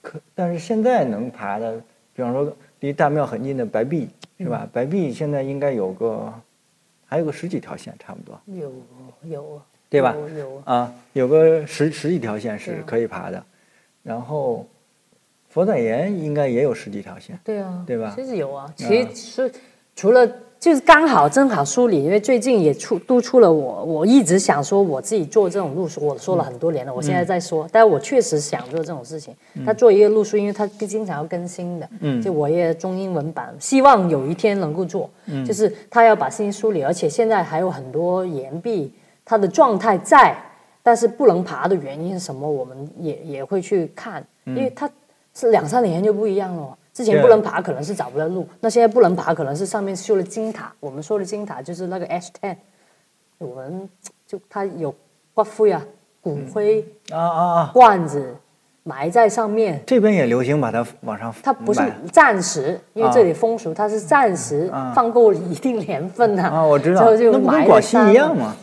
[0.00, 1.72] 可但是现在能爬的，
[2.14, 4.08] 比方说离大庙很近的白壁
[4.38, 4.60] 是吧？
[4.62, 4.70] 嗯。
[4.72, 6.32] 白壁现在应该有个
[7.04, 8.40] 还有个十几条线差不多。
[8.46, 8.72] 有
[9.24, 10.14] 有，对吧？
[10.16, 13.44] 有有，啊，有个十十几条线是可以爬的，
[14.04, 14.64] 然后
[15.48, 18.12] 佛仔岩应该也有十几条线，对啊，对吧？
[18.14, 19.50] 其实有啊，其实
[19.98, 20.24] 除了
[20.60, 29.34] 就是刚好正好梳理，因为最近也出督促了我，我一直想说我自己做这种路书，我说了很多年了，我现在在说，但是我确实想做这种事情。
[29.66, 35.10] 他做一个路书，因为他经常要更新的，嗯就我也中英文版，希望有一天能够做，
[35.44, 38.92] 就是他要把事情梳理，而且现在还有很多岩壁，
[39.24, 40.36] 它的状态在，
[40.80, 44.88] 但是不能爬的原因是什么，我们也也会去看，因为它
[45.34, 46.77] 是两三年就不一样了。
[46.98, 50.72] 之前不能爬，可能是找不到路；那现在不能爬，可能是上面修了金塔。
[50.80, 52.56] 我们说的金塔就是那个 H ten，
[53.38, 53.88] 我们
[54.26, 54.92] 就它有
[55.32, 55.80] 骨灰啊、
[56.20, 57.70] 骨灰啊啊啊！
[57.72, 58.34] 罐子
[58.82, 61.80] 埋在上面，这边也流行把它往上它不是
[62.10, 68.56] 暂时，因为啊这里风俗，它是暂时啊放够一定年份的啊，我知道，之后就那不跟埋广西一样吗？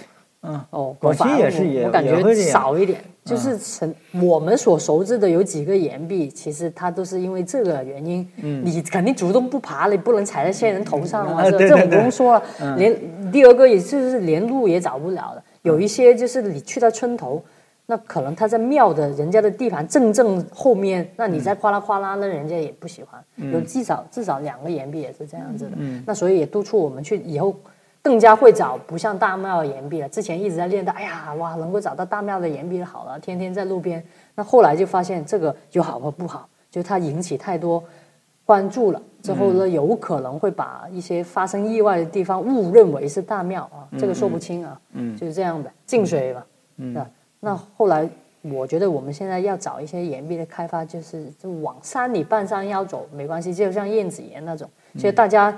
[0.71, 8.25] 哦，广西也是也我我感觉少一点，就是成我们所熟知的有几个岩壁，其实它都是因为这个原因，
[8.63, 12.95] 你肯定主动不爬，你不能踩在仙人头上啊是吧这种不用说了，连
[13.31, 17.43] 第二个也就是连路也找不了了，有一些就是你去到村头。
[17.87, 23.23] 那可能他在庙的人家的地盘正正后面，那你再哗啦哗啦，那人家也不喜欢。
[23.51, 25.71] 有至少至少两个岩壁也是这样子的。
[26.03, 27.55] 那所以也督促我们去以后
[28.05, 30.07] 更加会找不像大庙的岩壁了。
[30.09, 34.05] 之前一直在练的，哎呀哇，能够找到大庙的岩壁好了，天天在路边。
[34.35, 37.83] 那后来就发现这个有好和不好，就它引起太多
[38.45, 39.01] 关注了。
[39.23, 46.43] 之后呢，有可能会把一些发生意外的地方误认为是大庙啊，这个说不清啊，嗯就是这样的进水嘛，
[46.77, 47.05] 嗯，
[47.39, 48.07] 那后来
[48.43, 55.57] 我觉得我们现在要找一些岩壁的开发，就是就往山里半山腰走没关系，就像燕子岩那种，所以大家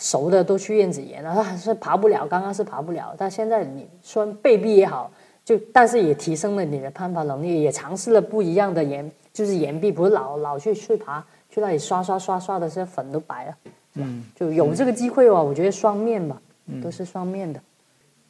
[0.00, 5.10] 熟的都去燕子岩了，他还是爬不了，刚刚是爬不了，但现在你说背壁也好，
[5.44, 13.56] 就但是也提升了你的攀爬能力，也尝试了不一样的岩，就是岩壁，不是老老去去爬，去那里刷刷刷刷的，这粉都白了，
[13.94, 16.40] 嗯，就有这个机会吧，我觉得双面吧，
[16.80, 17.60] 都是双面的。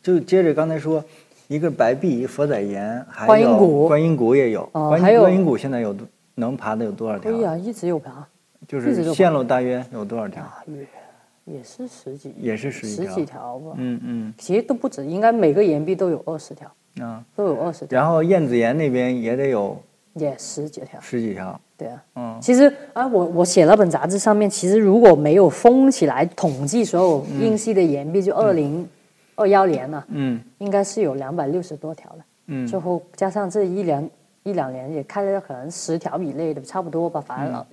[0.02, 1.04] 就接着刚才说，
[1.48, 4.64] 一个白壁、佛仔岩，还有观音谷观音谷也有。
[4.72, 7.30] 观音哦还有观音谷现在有多能爬的有多少条？
[7.30, 8.26] 哎呀，一直有爬，
[8.66, 10.42] 就是线路大约有多少条？
[10.42, 10.64] 啊，
[11.50, 14.34] 也也是十几，也是十几十条几条吧，嗯嗯。
[14.38, 17.24] 其实都不止，应该每个岩壁都有二十条，啊。
[17.34, 19.76] 都有二十条，然后燕子岩那边也得有
[20.14, 21.60] 也十几条，十几条。
[21.76, 22.02] 对啊。
[22.16, 22.38] 嗯。
[22.40, 28.88] 其实啊，我我写了本杂志上面，其实如果没有封起来统计所有英系的岩壁，就二零
[29.34, 30.40] 二幺年了、嗯。
[30.58, 32.24] 应该是有两百六十多条了。
[32.46, 32.66] 嗯。
[32.66, 34.08] 最后加上这一两
[34.42, 37.64] 一两年也开了可能十条以内的，差不多吧，反正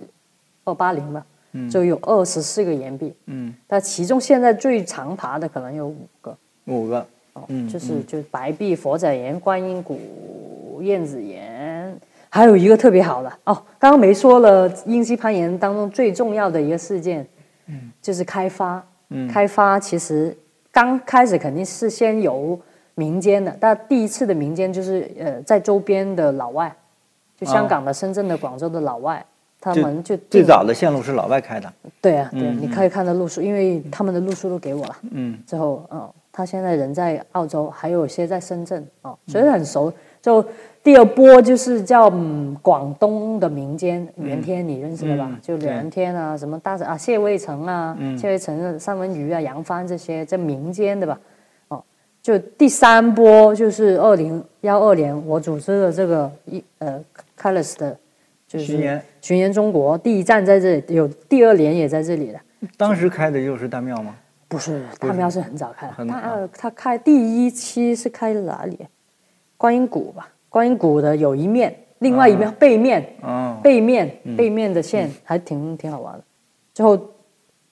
[0.65, 1.25] 二八零吧，
[1.69, 3.13] 就有二十四个岩壁。
[3.25, 7.05] 嗯，但其中现在最常爬的可能有五个，五个。
[7.33, 11.93] 哦，嗯就是就是白壁、佛仔岩、观音谷、燕子岩，
[12.29, 13.29] 还有一个特别好的。
[13.43, 17.27] 哦，刚刚没说了，英西攀岩当中最重要的一个事件，
[17.67, 18.81] 嗯，就是开发。
[19.09, 19.27] 嗯。
[19.27, 20.35] 开发其实
[20.71, 22.57] 刚开始肯定是先由
[22.95, 26.73] 民间的，但第一次的民间就是呃在周边的老外，
[27.37, 29.25] 就香港的、深圳的、广州的老外，
[29.73, 31.73] 他们就最早的线路是老外开的。
[31.99, 34.95] 对啊，对，嗯你可以看到路数，因为他们的路数都给我了。
[35.11, 39.91] 嗯之后，嗯，他现在人在澳洲，还有一些在深圳哦，所以很熟。
[40.21, 40.43] 就
[40.83, 45.27] 第二波就是叫嗯广东的民间袁天，你认识的吧？
[45.29, 51.19] 嗯就对袁天啊，什么大啊谢卫城啊，谢卫城的三文鱼啊、杨帆这些，在民间的吧？
[51.69, 51.83] 哦，
[52.21, 56.99] 就第三波就是二零幺二年我组织的这个一呃
[57.35, 57.95] c o l s 的，
[58.55, 62.39] 就是巡演巡演中国第一站在这里，有第二年也在这里的。
[62.77, 64.15] 当时开的就是大庙吗？
[64.47, 65.93] 不是，大庙是很早开的。
[65.93, 68.79] 他很早呃他开第一期是开哪里？
[69.57, 76.23] 观音谷吧，观音谷的有一面，另外一面、背面，哦，背面、背面的线还挺挺好玩的。
[76.73, 76.99] 最后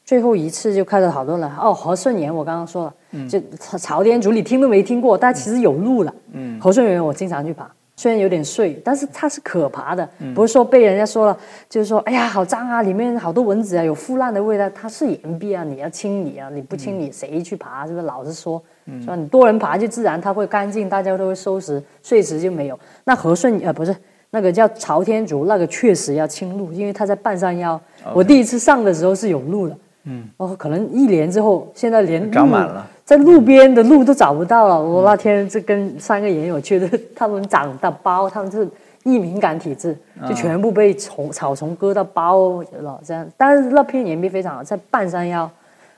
[0.03, 6.13] 最后一次就开了好多人哦，和顺岩我刚刚说了，就朝朝天竹你听都没听过，但其实有路了。
[6.31, 11.37] 嗯和顺岩我经常去爬，虽然有点碎，但是它是可爬的，不是说被人家说了，
[11.69, 17.85] 就是说哎呀好脏啊，里面好多蚊子啊，有腐烂的味道，它是岩壁啊，你要清理啊，你不清理谁去爬？
[17.85, 18.61] 是不是老是说？
[18.99, 19.15] 是吧？
[19.15, 22.77] 你多人爬就自然它会干净，大家都会收拾，碎石就没有。
[23.05, 23.95] 那和顺呃不是
[24.31, 27.79] 那个叫朝天竹，那个确实要清路，因为它在半山腰。
[28.13, 34.81] 我第一次上的时候是有路的，嗯，哦，可能一年之后，现在连路长满了，在路边的路都找不到了。
[34.81, 38.67] 我那天就跟三个研友去的，他们长的包，他们是
[39.03, 39.95] 易敏感体质，
[40.27, 43.27] 就全部被虫草丛割到包了，这样。
[43.37, 45.47] 但是那片岩壁非常好，在半山腰，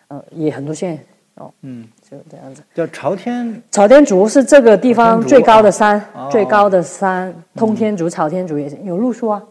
[0.10, 0.99] 呃，也很多线
[1.36, 2.62] 哦，嗯，就这样子。
[2.73, 3.62] 叫朝天。
[3.71, 9.41] 朝天竹是这个地方最高的山，哦最高的山，通天竹、朝天竹也是有路数啊。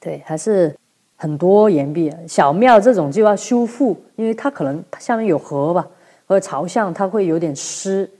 [0.00, 0.74] 对，还是
[1.16, 2.18] 很多岩壁啊。
[2.26, 5.86] 小庙这种就要修复，因为它可能它下面有河吧，
[6.32, 8.10] 和朝向它会有点湿，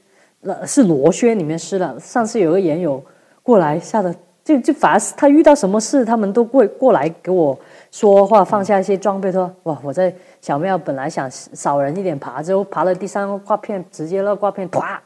[0.43, 1.99] 呃，是螺旋里面湿了。
[1.99, 3.03] 上次有个研友
[3.43, 7.59] 过来，吓得就就反而是他遇到什么事，他们都过过来给我
[7.91, 15.01] 说话，放下一些装备，说哇，我在小庙本来想少人一点爬，之后爬了第三个挂片，直接那挂片啪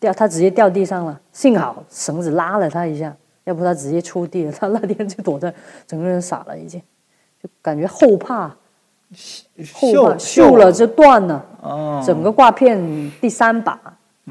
[0.00, 4.52] 掉，他直接掉地上了，幸好绳子拉了他一下，要不他直接出地了。
[4.58, 5.52] 他那天就躲在，
[5.86, 6.80] 整个人傻了，已经，
[7.42, 8.48] 就感觉后怕，
[9.74, 11.44] 后怕锈了就断了。
[11.66, 12.80] 哦，整个挂片
[13.20, 13.78] 第三把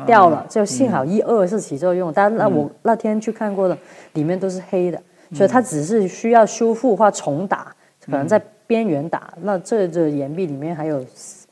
[0.05, 3.77] 掉了，就幸好一二是起作用，但那我那天去看过的，
[4.13, 5.01] 里面都是黑的，
[5.33, 7.73] 所以它只是需要修复或重打，
[8.05, 9.33] 可能在边缘打。
[9.41, 11.03] 那这这岩壁里面还有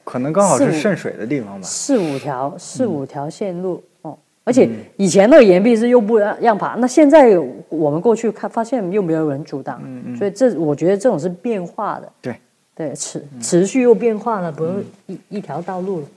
[0.04, 1.62] 可能刚好是渗水的地方吧。
[1.62, 7.38] 四五条四五条线路哦，而且以前那个岩壁是又不让让爬，那现在
[7.70, 9.82] 我们过去看发现又没有人阻挡，
[10.18, 12.36] 所以这我觉得这种是变化的，对
[12.76, 16.08] 对持持续又变化了，不用一一条道路了。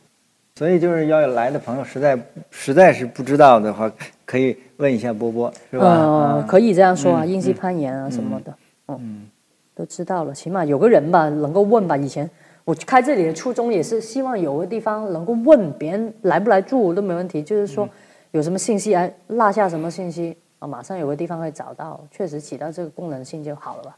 [0.56, 2.18] 所以就是要来的朋友实在
[2.50, 3.92] 实在是不知道的话，
[4.24, 5.84] 可以问一下波波，是吧？
[5.84, 8.54] 呃，嗯可以这样说啊，硬溪攀岩啊什么的，
[8.88, 9.28] 嗯，
[9.74, 11.94] 都知道了，起码有个人吧，能够问吧。
[11.94, 12.28] 以前
[12.64, 17.86] 我开这里的初衷也是希望有个地方能够问别人来不来住都没问题，就是说
[18.30, 23.96] 有什么信息哎落下什么信息啊，马上有个地方会找到，确实起到这个功能性就好了吧。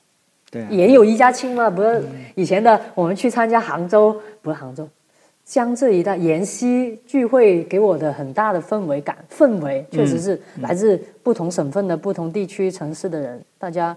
[0.50, 2.02] 对啊言有一家亲嘛，不是
[2.34, 4.88] 以前的我们去参加杭州，不是杭州，
[5.44, 13.96] 江浙一带沿溪聚会给我的很大的氛围感，氛围确实是来自不同省份的不同地区城市的人，大家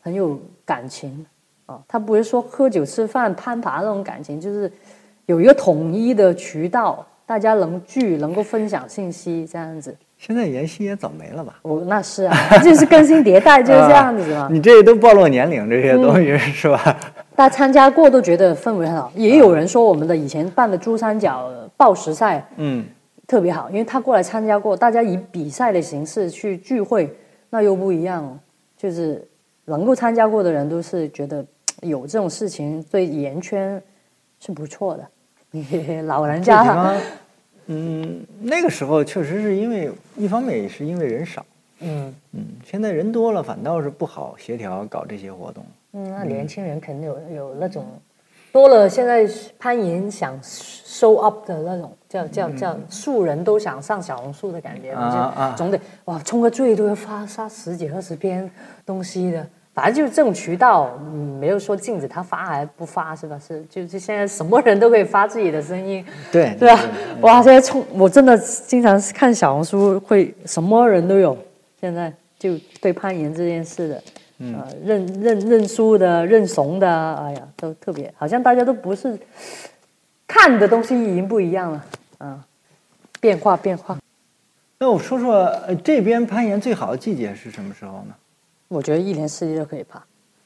[0.00, 1.26] 很有感情
[1.66, 1.80] 啊。
[1.88, 4.70] 他不是说喝酒吃饭攀爬那种感情，就是
[5.26, 9.96] 有一个统一的渠道，大家能聚，能够分享信息这样子。
[10.20, 11.58] 现在妍希也早没了吧？
[11.62, 14.48] 我那是啊， 就是更新迭代就是这样子嘛。
[14.52, 16.94] 你这都暴露年龄，这些东西、是吧？
[17.34, 22.84] 大家参加过都觉得氛围很好，也有人说我们的以前办的珠三角报时赛嗯，
[23.26, 27.10] 特别好，因为他过来参加过，大家以比赛的形式去聚会，
[27.48, 28.38] 那又不一样，
[28.76, 29.26] 就是
[29.64, 31.42] 能够参加过的人都是觉得
[31.80, 33.82] 有这种事情对圆圈
[34.38, 35.08] 是不错的。
[36.04, 36.94] 老人家
[37.72, 41.46] 嗯，那个时候确实是因为一方面也是因为人少，
[41.78, 42.12] 嗯。
[42.32, 45.64] 嗯，现在人多了反倒是不好协调搞这些活动。
[45.92, 47.84] 嗯，那年轻人肯定有有那种
[48.52, 55.50] 多了，现在攀岩想 show up 的那种，叫叫叫素人都想上小红书的感觉，啊啊。
[55.52, 58.50] 就总得哇冲个最多要发发十几二十篇
[58.84, 63.38] 东西的，反正就是这种渠道，嗯，没有说禁止他发还不发是吧？
[63.38, 66.80] 是就是现在什么人都可以发自己的声音，对对啊，
[67.20, 71.36] 哇，现在冲我真的经常看小红书，会什么人都有。
[71.80, 74.02] 现在就对攀岩这件事的，
[74.38, 79.18] 嗯呃，认认认输的、认怂的，哎呀，都特别，好像大家都不是
[80.26, 81.84] 看的东西已经不一样了，
[82.18, 82.44] 啊，
[83.20, 83.96] 变化变化。
[84.78, 88.14] 那我说说，呃，这边攀岩最好的季节是什么时候呢？
[88.70, 90.00] 我觉得一年四季都可以爬，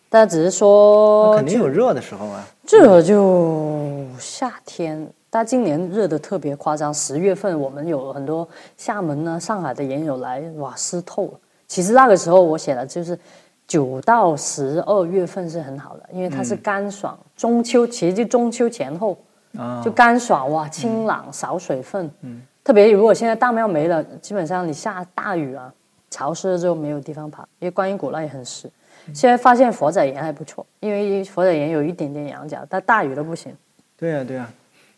[0.09, 2.43] 大家只是说肯定有热的时候啊。
[2.65, 6.93] 这就夏天，但今年热的特别夸张。
[6.93, 8.49] 十月份我们有很多
[8.79, 11.33] 厦门呢、上海的研友来，哇，湿透了。
[11.69, 13.19] 其实那个时候我写的就是
[13.67, 17.19] 九到十二月份是很好的，因为它是干爽。
[17.37, 19.19] 中秋其实就中秋前后，
[19.59, 22.11] 啊，就干爽哇，清朗少水分。
[22.23, 25.71] 嗯，特别如果现在大庙没了，基本上你下大雨啊，
[26.15, 28.71] 潮湿了之后没有地方爬，因为观音谷那也很湿。
[29.13, 33.53] 现在发现佛仔岩还不错，因为佛仔岩有一点点羊角，但大雨都不行。
[33.97, 34.49] 对呀、对呀、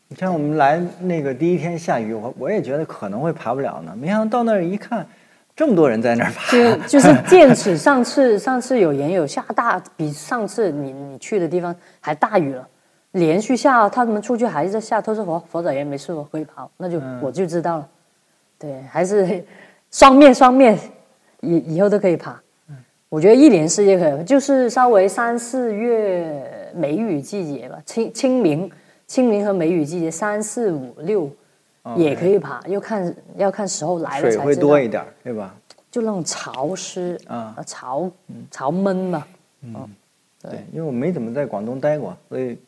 [0.08, 5.06] 你看我们来那个第一天下雨，我我也觉得可能会爬不了呢，没想到到那儿一看，
[5.56, 6.52] 这么多人在那儿爬。
[6.52, 12.68] 就就是见此上次 上次有岩有下大，比上次你你去的地方还大雨了，
[13.12, 17.88] 连续下，他们出去还是在下，都是佛佛仔岩没事我可以爬，那就、我就知道了。
[18.58, 19.44] 对，还是
[19.90, 20.78] 双面双面，
[21.46, 22.40] 以以后都可以爬。
[23.08, 28.70] 我觉得一年四季可以，就是稍微三四月梅雨季节吧，清清明、
[29.06, 31.30] 清明和梅雨季节，三四五六
[31.96, 34.66] 也可以爬，又看要看时候来了水会才知道。
[34.66, 35.54] 多一点儿，对吧？
[35.88, 38.10] 就那种潮湿啊呃潮
[38.50, 39.24] 潮闷嘛。
[39.62, 39.88] 嗯
[40.42, 42.58] 对，因为我没怎么在广东待过，所以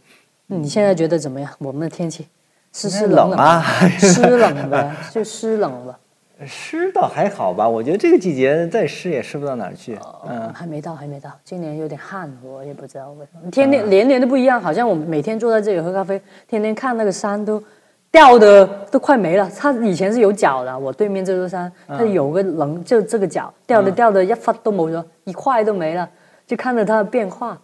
[0.47, 1.53] 你现在觉得怎么样？
[1.59, 2.27] 我们的天气
[2.73, 3.61] 湿冷冷啊
[3.99, 5.98] 湿冷的， 就湿冷的。
[6.47, 7.69] 湿倒还好吧。
[7.69, 9.99] 我觉得这个季节再湿也湿不到哪儿去。
[10.29, 11.31] 嗯，还没到，还没到。
[11.45, 13.51] 今年有点旱，我也不知道为什么。
[13.51, 17.63] 天天年年都不一样，好像我们每天坐在这里喝咖啡，天天看那个山都
[18.11, 19.51] 掉的都快没了。
[19.57, 26.09] 它以前是有角的，我对面这座山，它有个棱，就这个角掉的掉的一发都没了，一块都没了，
[26.47, 27.59] 就看着它的变化。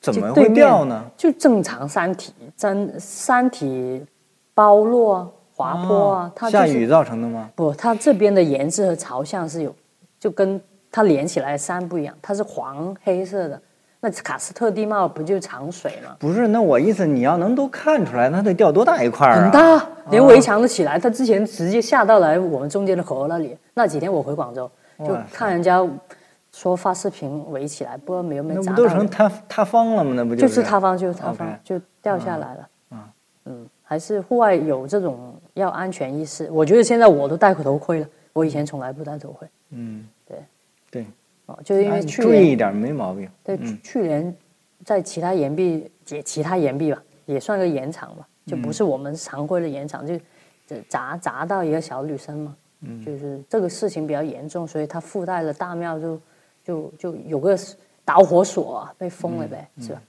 [0.00, 1.02] 怎么会掉呢？？
[1.16, 4.04] 就正常山体，山山体
[4.52, 7.48] 包落啊，滑坡啊，它就是下雨造成的吗？
[7.54, 9.74] 不，它这边的颜色和朝向是有，
[10.18, 13.60] 就跟它连起来的山不一样，它是黄黑色的。
[14.00, 16.14] 那卡斯特地貌不就是长水吗？
[16.18, 19.42] 不是，那我意思你要能都看出来，那得掉多大一块儿啊？
[19.44, 20.98] 很大，连围墙都起来。
[20.98, 23.56] 它之前直接下到来我们中间的河那里。
[23.72, 25.82] 那几天我回广州，就看人家
[26.52, 28.86] 说发视频围起来，不知道没有没有那不都。
[28.86, 30.12] 成塌塌方了吗？
[30.14, 32.68] 那不就是是塌方，就是塌方，就掉下来了。
[33.84, 36.50] 还是户外有这种要安全意识。
[36.50, 39.46] 我觉得现在我都戴头盔了，我以前从来不戴头盔。
[39.70, 40.38] 嗯，对
[40.90, 41.06] 对，
[41.46, 43.28] 哦，就是因啊为去年注意一点没毛病。
[43.44, 44.34] 对，去去年
[44.84, 50.18] 在其他岩壁，也其他岩壁吧，也算个岩场吧，就不是我们常规的岩场，就
[50.66, 56.20] 就砸砸到一个小女生嘛，嗯就是这个事情比较严重，所以它附带了大庙就
[56.64, 57.58] 就就有个
[58.04, 60.02] 导火索啊，被封了呗，是吧？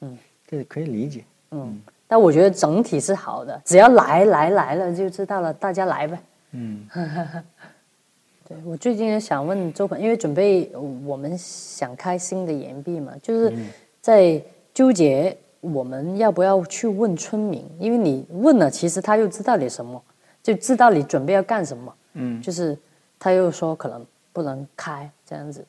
[0.00, 1.24] 嗯这可以理解。
[1.52, 1.80] 嗯，
[2.14, 6.16] 但我觉得整体是好的，只要来来来了就知道了，大家来呗。
[6.52, 6.86] 嗯，
[8.46, 13.52] 对我最近也想问周鹏，因为准备呃我们想开新的岩壁嘛，就是
[14.00, 14.40] 在
[14.72, 20.00] 纠结我们要不要去问村民，因为你问了，其实他又知道你什么，
[20.40, 21.92] 就知道你准备要干什么。
[22.12, 22.78] 嗯就是
[23.18, 25.64] 他又说可能不能开这样子，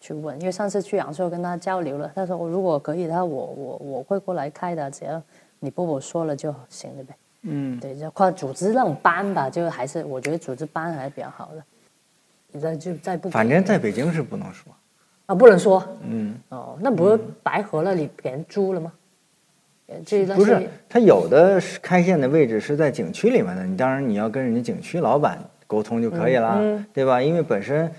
[0.00, 5.20] 去问，因为上次去阳朔跟他交流了，他说我如果可以的话，我我我会过来开的，只要
[5.60, 7.14] 你不我说了就行了呗。
[7.42, 11.62] 嗯，对，就或组织那种班吧，就还是我觉得组织班还是比较好的。
[12.52, 14.72] 你在就在不反正在北京是不能说。
[15.26, 18.92] 啊不能说嗯，哦，那不是白合了，你给人租了吗？
[19.86, 27.22] 呃这那不是些，它有的是开线的位置是在景区里面的，你当然你要跟人家景区老板沟通就可以了，嗯嗯对吧？
[27.22, 27.92] 因为本身，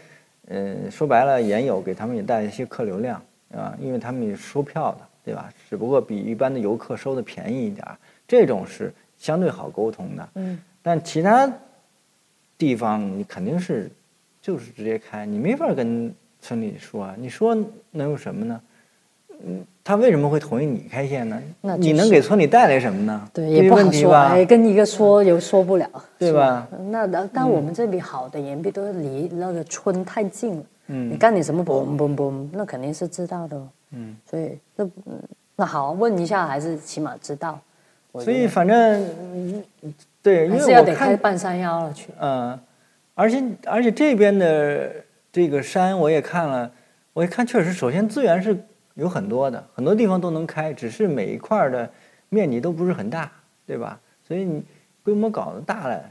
[0.50, 3.22] 呃，说白了，盐友给他们也带一些客流量
[3.56, 5.52] 啊，因为他们也收票的，对吧？
[5.70, 7.86] 只不过比一般的游客收的便宜一点，
[8.28, 10.30] 这种是相对好沟通的。
[10.36, 11.52] 嗯，但其他
[12.58, 13.90] 地方你肯定是
[14.42, 17.56] 就是直接开，你没法跟村里说啊，你说
[17.92, 18.62] 能有什么呢？
[19.44, 21.42] 嗯，他为什么会同意你开线呢？
[21.62, 23.28] 那就你能给村里带来什么呢？
[23.34, 26.68] 对，也不好说，问题吧哎，跟一个说又说不了，是对吧？
[26.92, 35.22] 那但但我们这里好的岩壁都是离那个村太近了，嗯你干点什么嘣嘣嘣，那肯定是知道的哦，嗯，所以那嗯
[35.56, 37.60] 那好问一下，还是起码知道，
[38.14, 38.78] 所以反正
[39.20, 39.64] 嗯
[40.22, 42.60] 对，因还是要得开半山腰了去，嗯，
[43.14, 44.92] 而且而且这边的
[45.32, 46.72] 这个山我也看了，
[47.14, 48.58] 我一看确实，首先资源是
[48.96, 51.90] 有很多的，很多地方都能开，只是每一块儿的
[52.30, 53.32] 面积都不是很大，
[53.66, 54.00] 对吧？
[54.28, 54.64] 所以你
[55.04, 56.04] 规模搞得大了，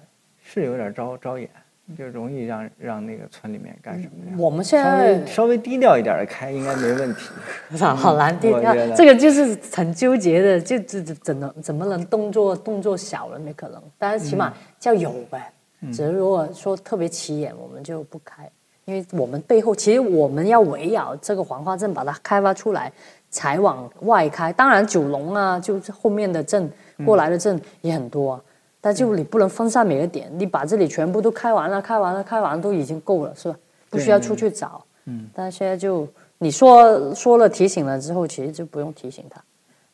[0.42, 1.48] 是有点招招眼，
[1.96, 4.36] 就容易让让那个村里面干什么呀？
[4.38, 7.28] 我们现稍在微稍微低调一点的开应该没问题。
[7.78, 15.52] 好难低调这个就是很纠结的，就怎怎怎能怎么能动作动作小了没可能，但是起码叫有呗。
[15.92, 18.46] 只是如果说特别起眼，我们就不开，
[18.84, 22.92] 因为我们背后其实我们要围绕这个黄花镇把它开发出来，
[23.30, 24.52] 才往外开。
[24.52, 26.70] 当然九龙啊，就是后面的镇
[27.02, 28.40] 过来的镇也很多、啊，
[28.80, 33.58] 但就你不能分散每个点，你把这里全部都开完了，开完了，开完了都已经够了，是吧？
[33.90, 34.84] 不需要出去找。
[35.04, 36.08] 嗯，但现在就
[36.38, 39.42] 你说说了提醒了之后，其实就不用提醒他，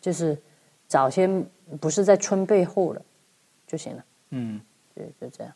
[0.00, 0.36] 就是
[0.88, 1.28] 找些
[1.80, 3.02] 不是在村背后的
[3.66, 4.60] 就行了，嗯，
[4.94, 5.52] 就就这样。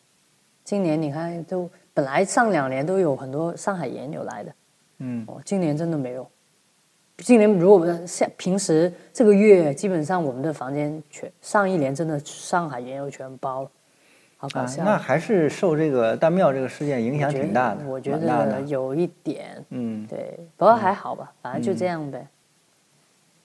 [0.64, 4.52] 今年你看都本来上两年都有很多上海研友来的，
[4.98, 6.28] 嗯，哦，今年真的没有。
[7.22, 13.70] 今年如果我们下平时这个月，基本上我们的房间全上一年真的上海研友全包了，
[14.38, 14.82] 好搞啊，笑。
[14.84, 18.16] 那还是受这个大庙这个事件影响挺大的，我觉。
[18.16, 22.26] 得有一点，嗯，对，不过还好吧，反正就这样呗。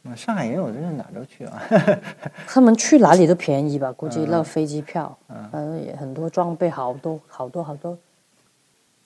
[0.08, 1.64] 嗯上海也有，真是哪都去啊。
[2.46, 3.92] 他们去哪里都便宜吧？
[3.92, 5.18] 估计嗯那飞机票，
[5.52, 7.98] 反正也很多装备，好多好多好多。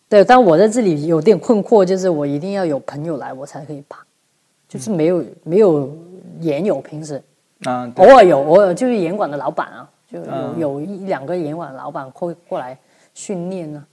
[0.09, 4.05] 对，但我在这里有点困惑，就是我一定要有朋友来，我才可以爬，
[4.69, 5.93] 就是没有没有
[6.39, 7.21] 研友，平时
[7.65, 12.77] 啊，偶尔有，偶尔就是严管的老板啊，就有、嗯有一两个严管的老板会过来
[13.13, 13.85] 训练呢、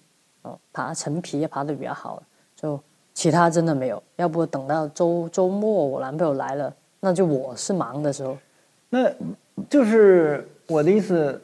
[0.42, 2.22] 哦，爬陈皮也爬的比较好，
[2.54, 2.78] 就
[3.14, 4.00] 其他真的没有。
[4.16, 8.36] 要不等到周周末我男朋友来了，那就我是忙的时候，
[8.90, 9.10] 那
[9.70, 11.40] 就是我的意思，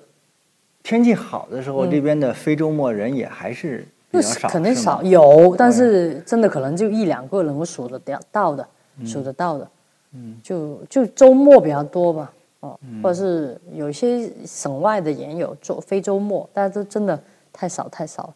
[0.83, 3.79] 天气好的时候，这边的非周末人也还是
[4.11, 8.69] 比那是较少，肯定少有，但是真的可能就一两个能够数得掉到的，
[9.05, 9.69] 数得到的，
[10.15, 17.21] 嗯，就就周末比较多吧，哦，或者是有一些省外的也有做非周末，但是真的
[17.53, 18.35] 太少太少了，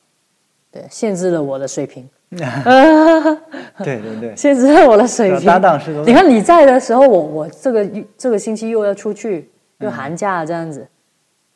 [0.73, 5.47] 对，限制了我的水平， 对对对，限制了我的水平。
[5.47, 7.87] 搭档是你看你在的时候，我我这个
[8.17, 10.87] 这个星期又要出去，又寒假这样子，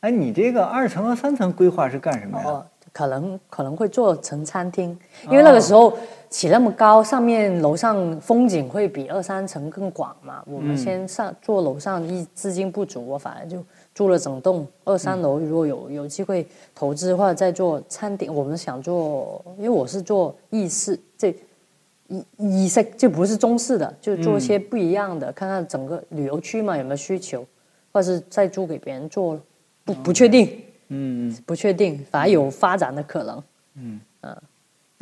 [0.01, 2.45] 哎，你这个二层和三层规划是干什么呀？
[2.47, 4.97] 哦，可能可能会做成餐厅，
[5.31, 5.97] 因为那个时候
[6.31, 10.43] 起那么高，上面楼上风景会比二三层更广嘛。
[10.47, 13.62] 我们先上做楼上，一资金不足，我反而就
[13.93, 15.39] 住了整栋二三楼。
[15.39, 21.35] 如果有有机会投资的话再做餐厅，我们想做，因为我是做意式这。
[22.12, 27.47] 意意式就不是中式的，就做一些不一样的，看看整个旅游区嘛有没有需求，
[27.93, 29.41] 或者是再租给别人做，
[29.85, 30.61] 不不确定。
[30.89, 34.01] 嗯，不确定，反而有发展的可能。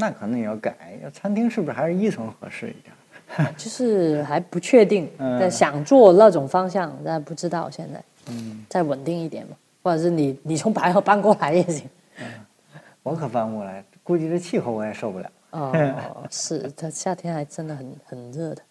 [0.00, 3.54] 那可能也要改，要餐厅是不是还是一层合适一点？
[3.58, 8.02] 就是还不确定，嗯但想做那种方向，但不知道现在。
[8.30, 11.88] 嗯，再稳定一点嘛，或者是你你从白河搬过来也行。
[13.02, 15.30] 我可搬不过来，估计这气候我也受不了。
[15.50, 15.72] 哦，
[16.30, 18.62] 是，它夏天还真的很很热的。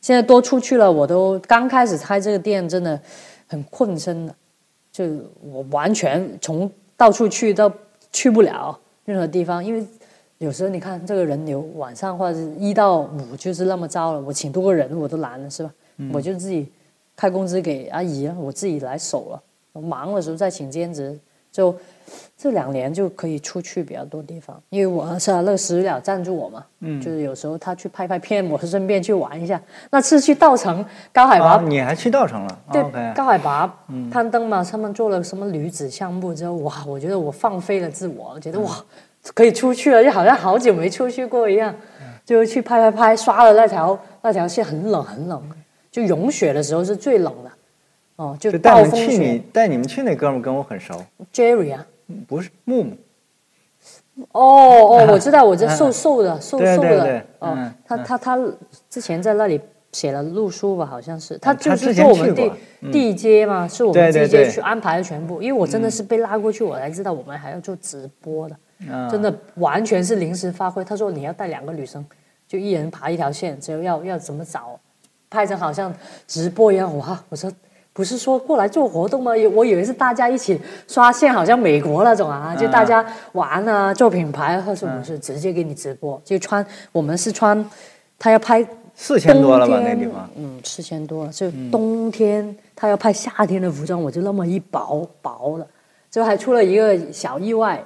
[0.00, 3.00] 现在多出去了，我都刚开始开这个店，真的
[3.46, 4.34] 很困身的，
[4.92, 5.04] 就
[5.40, 7.72] 我完全从到处去到
[8.12, 9.86] 去不了任何地方，因为
[10.42, 15.72] 有时候你看这个人流，晚上或者是一到五就是那么糟了，我请多个人我都难了，是吧？
[16.12, 16.68] 我就自己
[17.14, 19.40] 开工资给阿姨了，我自己来守了。
[19.72, 21.16] 我忙的时候再请兼职，
[21.52, 21.72] 就
[22.36, 29.62] 这两年就可以出去比较多地方，因为我是那个石了赞助我嘛，嗯，就是有时候他去拍拍片，我顺便去玩一下。
[29.90, 32.82] 那次去稻城高海拔啊，你还去稻城了对
[33.14, 33.72] 高海拔
[34.10, 38.76] 攀登嘛，他们做了什么女子项目之后，哇，我觉得我放飞了自我，我觉得哇，
[39.34, 41.74] 可以出去了，就好像好久没出去过一样，
[42.24, 45.42] 就去拍拍拍，刷了那条那条线，很冷很冷，
[45.90, 47.50] 就融雪的时候是最冷的，
[48.16, 50.94] 哦，就暴风你们去你带你们去那哥们儿跟我很熟
[51.32, 51.86] ，，Jerry 啊，
[52.26, 52.96] 不是木木，
[54.32, 57.18] 哦哦， 我知道，我这瘦瘦的，瘦瘦的。
[57.38, 58.38] 哦嗯，他他他
[58.90, 59.60] 之前在那里
[59.92, 62.52] 写了路书吧，好像是，他就是做我们地
[62.92, 68.56] 地接嘛，是我们地接去安排的全部，因为我真的是被拉过去，我才知道我们还要做直播的，
[68.90, 70.84] 啊真的完全是临时发挥。
[70.84, 72.04] 他说你要带两个女生，
[72.48, 74.78] 就一人爬一条线，只有要要怎么找，
[75.30, 75.92] 拍成好像
[76.26, 77.22] 直播一样，哇！
[77.28, 77.52] 我说。
[77.94, 79.32] 不是说过来做活动吗？
[79.52, 80.58] 我以为是大家一起
[80.88, 84.58] 刷线，好像美国那种啊，就大家玩啊，做品牌。
[84.64, 87.62] 他说不是，直接给你直播，就穿我们是穿，
[88.18, 90.26] 他要拍四千多了吧那地方？
[90.36, 91.30] 嗯，四千多了。
[91.30, 95.66] 就冬天他要拍夏天的服装，我就那么一薄薄了，
[96.10, 97.78] 就还出了一个小意外，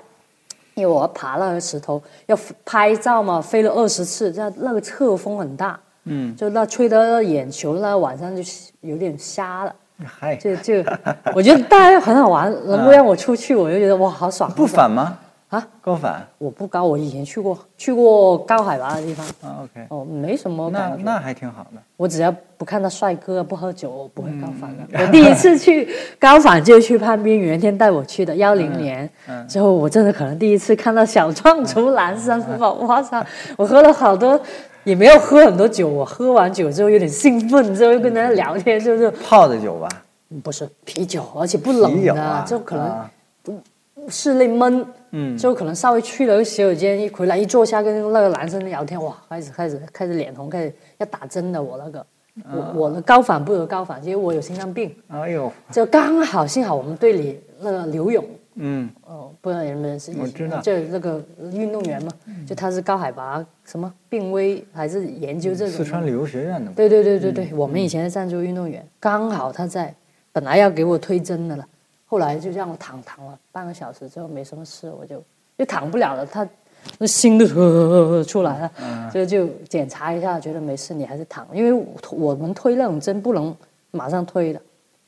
[0.76, 8.42] 因为我要爬那个石头，要拍照嘛，飞了二十次，这样那个侧风很大，嗯，就那吹的眼球，那晚上就
[8.82, 9.74] 有点瞎了。
[10.04, 10.74] 嗨，就就，
[11.34, 14.50] 我觉得大家很好玩，能够让我出去，我就觉得哇，好爽。
[14.52, 15.18] 不反吗？
[15.48, 15.66] 啊？
[15.80, 21.02] 高反我不高，我以前去过，去过高海拔的地方，啊，OK，哦，没什么感觉。
[21.04, 21.80] 那那还挺好的。
[21.96, 24.82] 我只要不看到帅哥、不喝酒，我不会高反的。
[24.92, 25.88] 嗯 我第一次去
[26.18, 29.08] 高反就去攀冰，袁天带我去的，幺零年。
[29.28, 32.70] 嗯之后我真的可能第一次看到小壮出蓝山是吧？
[32.72, 33.24] 哇塞！
[33.56, 34.38] 我喝了好多，
[34.82, 35.88] 也没有喝很多酒。
[35.88, 39.88] 我喝完酒之后有点兴奋，之后又跟大家聊天，就是泡的酒吧，
[40.42, 43.10] 不是啤酒，而且不冷的，就可能啊
[44.08, 44.86] 室内闷。
[45.12, 52.06] 嗯，就可能稍微去了个洗手间，一回来一坐下跟那个男生聊天，哇，开始开始开始脸红，开始要打针的我那个，
[52.52, 58.22] 我我的高反不如高反，因为我有心脏病，哎呦，就刚好幸好我们队里那个刘勇，
[58.56, 60.12] 嗯，哦，不知道你认不认识？
[60.20, 60.60] 我知道。
[60.60, 62.10] 就那个运动员嘛，
[62.46, 65.78] 就他是高海拔什么病危还是研究这种。
[65.78, 69.94] 四川旅游学院的，对对对对对，我们以前的赞助运动员，刚好他在，
[70.32, 71.66] 本来要给我推针的了，
[72.06, 75.22] 后来就让我躺躺了半个小时之后没什么事，我就
[75.58, 76.48] 就躺不了了，他
[76.98, 83.54] 那心都呵出来了，就就检查一下，觉得没事，你还是躺，因为我们推那种针不能
[83.90, 84.60] 马上推的，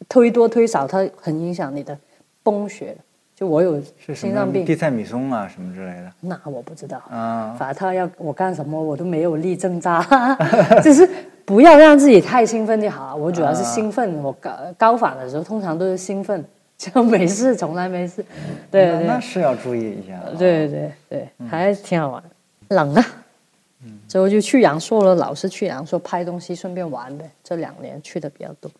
[0.09, 1.97] 推多推少它很影响你的
[2.43, 2.97] 崩血，
[3.37, 3.81] 就我有
[4.13, 6.99] 心脏病地，塞米松啊什么之类的那我不知道。
[7.09, 10.03] 啊，反正他要我干什么，我都没有力挣扎，
[10.83, 11.09] 就是
[11.45, 13.17] 不要让自己太兴奋就好了。
[13.17, 16.45] 我主要是兴奋，我高高反的时候通常都是兴奋，
[16.95, 18.25] 就没事，从来没事。
[18.71, 20.31] 对那对那是要注意一下啊。
[20.39, 22.23] 对对对，还挺好玩。
[22.69, 23.05] 冷啊，
[24.07, 27.29] 之后就去阳朔了，老是去阳朔拍东西，顺便玩呗。
[27.43, 28.71] 这两年去的比较多。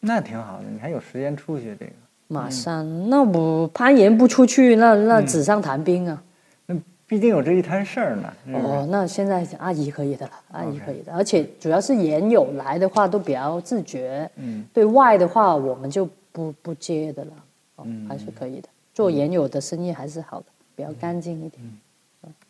[0.00, 1.92] 那挺好的，你还有时间出去这个。
[2.26, 6.20] 马山，那我攀岩不出去，那那纸上谈兵啊。
[6.66, 6.76] 那
[7.06, 8.32] 毕竟有这一摊事儿呢。
[8.54, 17.32] 哦，那现在阿姨可以的了，阿姨可以的，而且主要是岩友来的话都比较自觉，嗯，对外的话我们就不不接的了，
[17.76, 18.68] 哦，嗯还是可以的。
[18.92, 21.62] 做原有的生意还是好的，比较干净一点。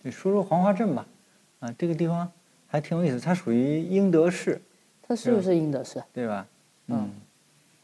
[0.02, 1.06] 你说说黄花镇吧，
[1.60, 2.30] 啊，这个地方
[2.66, 4.60] 还挺有意思，它属于英德市，
[5.02, 6.02] 它是不是英德市？
[6.12, 6.46] 对吧？
[6.88, 7.10] 嗯。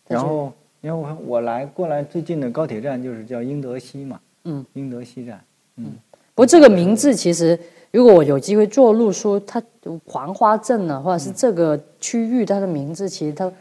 [0.09, 5.45] 然后，因为我我来过来最近的高铁站就是叫英德西嘛，嗯，英德西站，
[5.77, 5.93] 嗯，
[6.35, 7.59] 不过这个名字其实，
[7.91, 9.61] 如果我有机会做路书，它
[10.05, 13.53] 黄花镇呢，或者是这个区域，它的名字其实它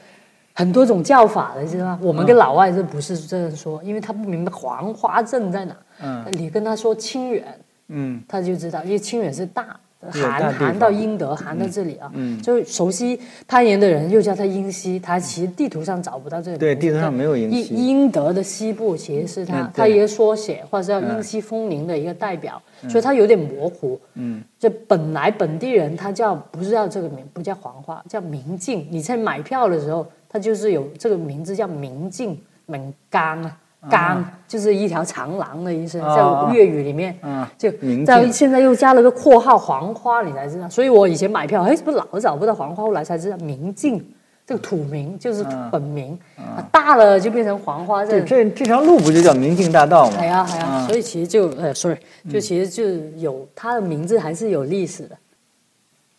[0.58, 2.00] 很多种叫法的，知道吗？
[2.02, 3.84] 我们跟老外是不是这样说？
[3.84, 5.76] 因为他不明白黄花镇在哪。
[6.02, 7.44] 嗯你跟他说清远，
[7.90, 9.78] 嗯他就知道，因为清远是大，
[10.12, 12.10] 含含到英德，含到这里啊。
[12.14, 16.58] 嗯就熟悉攀岩的人又叫它英西，他其实地图上找不到这个。
[16.58, 24.00] 对地图上没有英西英英德的西部其实是它它一个缩写，或者叫嗯英西风铃的一个代表，所以它有点模糊。
[24.14, 28.88] 嗯就本来本地人他叫不是叫这个名，不叫黄花，叫明镜。
[28.90, 30.06] 你在买票的时候，
[30.36, 33.58] 它就是有这个名字叫明镜，明 gang 啊。
[33.90, 40.68] gang 就是一条长廊的意思，啊在粤语里面，啊就明在镜现在又加了个括号黄花，你才知道。
[40.68, 42.84] 所以我以前买票，哎，怎么老找不到黄花？
[42.84, 44.06] 后来才知道明镜
[44.46, 48.20] 这个土名就是啊本名，啊大了就变成黄花这。
[48.20, 50.18] 这这条路不就叫明镜大道吗？
[50.20, 51.98] 哎呀哎呀，啊所以其实就呃，sorry，
[52.30, 52.84] 就其实就
[53.18, 55.16] 有它的名字还是有历史的，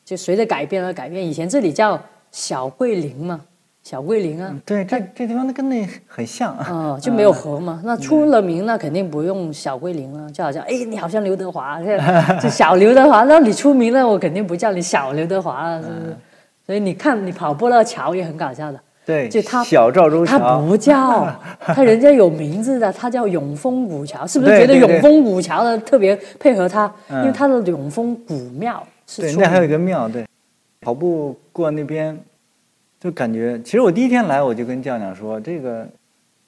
[0.07, 1.23] 就随着改变而改变。
[1.23, 2.01] 以前这里叫
[2.31, 3.41] 小桂林嘛，
[3.89, 6.67] 小桂林啊，对，这这地方跟那很像啊。
[6.69, 7.81] 嗯，就没有河嘛。
[7.85, 11.97] 那出了名，那肯定不用小桂林了，就好像哎，你好像刘德华，这
[12.41, 13.23] 这小刘德华。
[13.23, 16.17] 那你出名了，我肯定不叫你小刘德华了，是不是？
[16.67, 21.33] 所以你看，你跑步那个桥也很搞笑的，对，就他小赵州桥他，不叫，
[21.63, 26.93] 他人家有名字的，他叫永丰古桥，是不是觉得永丰古桥的特别配合他？
[27.09, 30.27] 嗯因为他的永丰古庙是对，出那还有一个庙，对，
[30.81, 32.19] 跑步过那边，
[33.07, 35.87] 就感觉，其实我第一天来我就跟酱酱说，这个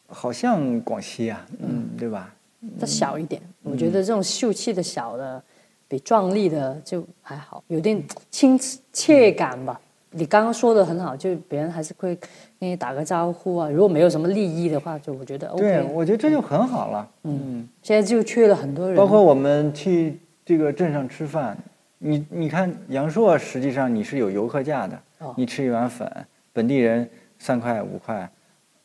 [0.09, 2.35] 好像广西啊，嗯，对吧？
[2.81, 5.41] 它小一点，我嗯觉得这种秀气的小的，
[5.87, 8.59] 比壮丽的就还好，有点亲
[8.93, 9.81] 切感吧。
[10.11, 12.17] 你刚刚说的很好，就别人还是会
[12.59, 13.71] 跟你打个招呼啊。
[13.71, 15.63] 如果没有什么利益的话，就我觉得 OK。
[15.63, 17.09] 对，我觉得这就很好了。
[17.23, 21.57] 嗯，现在就缺了很多人，包括我们去这个镇上吃饭，
[21.99, 26.11] 你你看阳朔，实际上你是有游客价的，哦你吃一碗粉，
[26.59, 28.29] 本地人三块五块，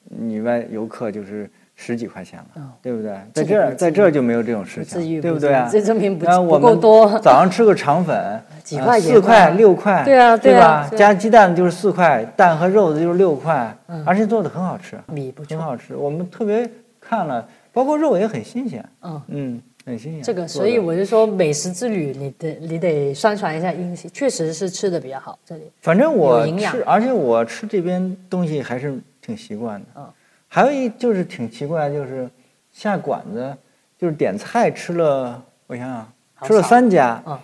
[0.04, 3.18] 你外游客就是十几块钱了，哦对不对？
[3.34, 5.68] 在这儿在这儿就没有这种事情，对不对啊？
[5.72, 10.88] 这证明不够们多早上吃个肠粉， 呃几块钱四块六块，对啊对对啊？
[10.96, 15.58] 加鸡蛋就是四块，蛋和肉的就是六块，嗯而且做的很好吃，米不错。
[15.58, 15.96] 很好吃。
[15.96, 16.70] 我们特别
[17.02, 20.22] 看了，包括肉也很新鲜，嗯，嗯，很新颖。
[20.22, 25.38] 这个，所以我就说美食之旅，你得你得宣传一下英西，确实是吃的比较好。
[25.46, 29.86] 这里反正我吃，而且我吃这边东西还是挺习惯的。
[29.96, 30.06] 嗯
[30.48, 32.30] 还有一就是挺奇怪，就是
[32.72, 33.58] 下馆子，
[33.98, 36.14] 就是点菜吃了，我想想，
[36.48, 37.40] 吃了三家，嗯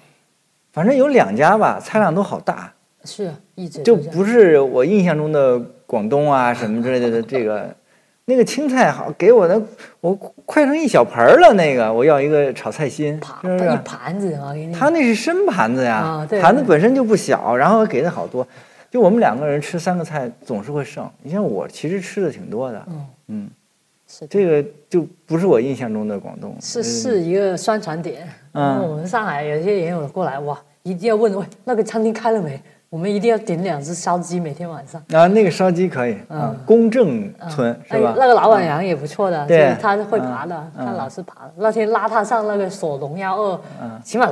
[0.71, 2.71] 反正有两家吧，菜量都好大，
[3.05, 7.75] 是啊一直就不是我印象中的广东啊什么之类的这个。
[8.29, 9.59] 那个青菜好，给我的
[9.99, 10.13] 我
[10.45, 11.51] 快成一小盆儿了。
[11.55, 13.57] 那个我要一个炒菜心，不是？
[13.57, 18.47] 一盘子啊，给你他那是深盘子呀，盘子本身就不小，然后给的好多。
[18.91, 21.09] 就我们两个人吃三个菜总是会剩。
[21.23, 23.49] 你像我其实吃的挺多的，嗯嗯，
[24.07, 26.55] 是这个就不是我印象中的广东。
[26.61, 28.27] 是是一个宣传点。
[28.53, 32.61] 嗯嗯，我们上海有些人有过来，哇，一定要问喂那个餐厅开了没？
[32.89, 34.99] 我们一定要点两只烧鸡，每天晚上。
[35.13, 38.09] 啊，那个烧鸡可以，嗯，公正村是吧？
[38.09, 41.53] 哎那个老板娘也不错的，对就是她会爬的，嗯她老是爬的。
[41.57, 43.59] 那天拉她上那个锁龙幺二，
[44.03, 44.27] 起码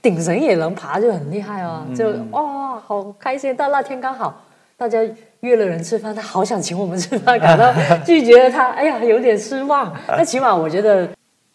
[0.00, 1.82] 顶绳也能爬，就很厉害哦。
[1.86, 3.54] 嗯就哇，好开心！
[3.56, 4.42] 但那天刚好
[4.78, 4.98] 大家
[5.40, 7.70] 约了人吃饭，他好想请我们吃饭，感到
[8.06, 9.92] 拒绝了他，哎呀，有点失望。
[10.08, 11.06] 那起码我觉得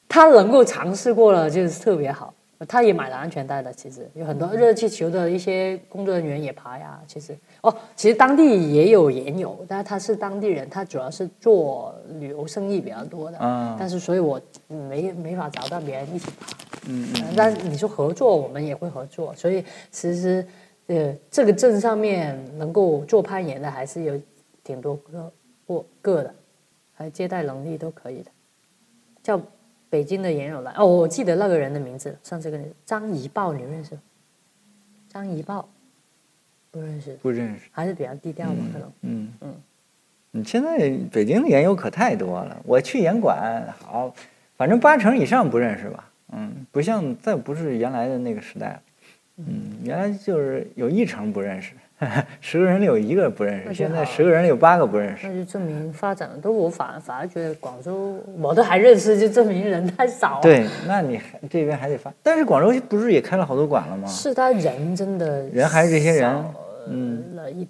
[0.07, 2.31] 他能够尝试过了，就是特别好。
[2.65, 7.01] 她也买了安全带的，其实有很多热气球的一些工作人员也爬呀。
[7.07, 13.37] 其实哦，其实当地也有研友，但是他是当地人，他主要是做旅游生意比较多的。
[13.37, 16.55] 啊但是所以我没没法找到别人一起爬。
[16.87, 20.45] 嗯嗯，但你说合作，我们也会合作，所以其实
[20.87, 24.19] 呃，这个镇上面能够做攀岩的还是有
[24.63, 25.31] 挺多个
[25.65, 26.35] 过个的，
[26.93, 28.29] 还有接待能力都可以的。
[29.21, 29.39] 叫
[29.93, 33.95] 北京的岩友来哦，我记得那个人的名字，上次跟你张怡豹，你认识？
[35.07, 35.69] 张怡豹
[36.71, 37.69] 不认识，不认识。
[37.71, 38.91] 还是比较低调吧，可能。
[39.01, 39.53] 嗯嗯
[40.31, 40.79] 你现在
[41.11, 44.11] 北京的研友可太多了，我去严管好，
[44.57, 46.09] 反正八成以上不认识吧。
[46.31, 48.81] 嗯，不像再不是原来的那个时代了。
[49.37, 51.73] 嗯，原来就是有一成不认识，
[52.41, 55.27] 十个人里有一个不认识，现在十个人里有八个不认识。
[55.27, 64.07] 那就证明发展了，都我反反而觉得广州我都还认识，就证明人太少。，对，那你还这边还得发，但是广州不是也开了好多馆了吗？
[64.07, 66.45] 是他人真的人还是这些人
[66.87, 67.67] 嗯了 一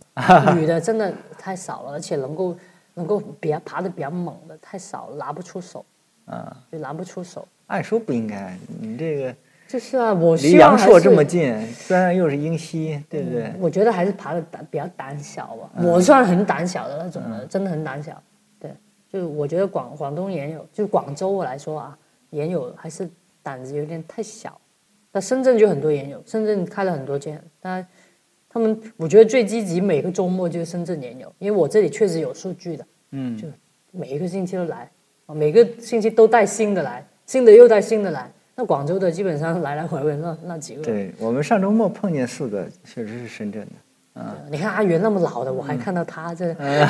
[0.56, 2.56] 女的真的太少了，而且能够
[2.96, 5.86] 能够比较爬的比较猛的太少了，拿不出手，
[6.26, 7.48] 啊，就拿不出手。
[7.68, 9.36] 按说不应该，你这个
[9.68, 13.52] 就是啊，我离阳朔这么近，虽然又是英西，对不对？
[13.60, 15.70] 我觉得还是爬的胆比较胆小吧。
[15.78, 18.22] 嗯我算很胆小的那种的，真的很胆小。
[18.60, 18.72] 对，
[19.12, 21.98] 就是我觉得广广东也有，就广州我来说啊，
[22.30, 23.10] 也有还是
[23.42, 24.60] 胆子有点太小。
[25.12, 27.84] 那深圳就很多研友，深圳开了很多间，但
[28.48, 33.48] 他们我觉得最积极，每个周末就是深圳研友，因为我这里确实有数据的，嗯就
[33.92, 34.92] 每一个星期都来，
[35.26, 38.32] 啊，每个星期都带新的来，新的又带新的来。
[38.56, 44.22] 那广州的基本上来来回回那那几个，对我们上周末碰见四个，确实是深圳的。
[44.22, 46.88] 啊，你看阿元那么老的，我还看到他这，嗯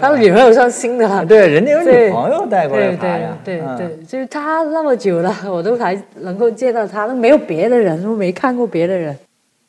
[0.00, 1.26] 他的女朋友算新的了。
[1.26, 3.36] 对，人家有女朋友带过来对爬呀。
[3.44, 9.14] 对对，就是他那么久了，我都还能够见到他，都没有别的人，都没看过别的人。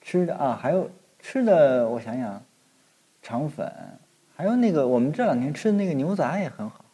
[0.02, 0.90] 吃的啊，还有
[1.20, 2.42] 吃的，我想想，
[3.22, 3.70] 肠粉，
[4.34, 6.85] 还有那个我们这两天吃的那个牛杂也很好。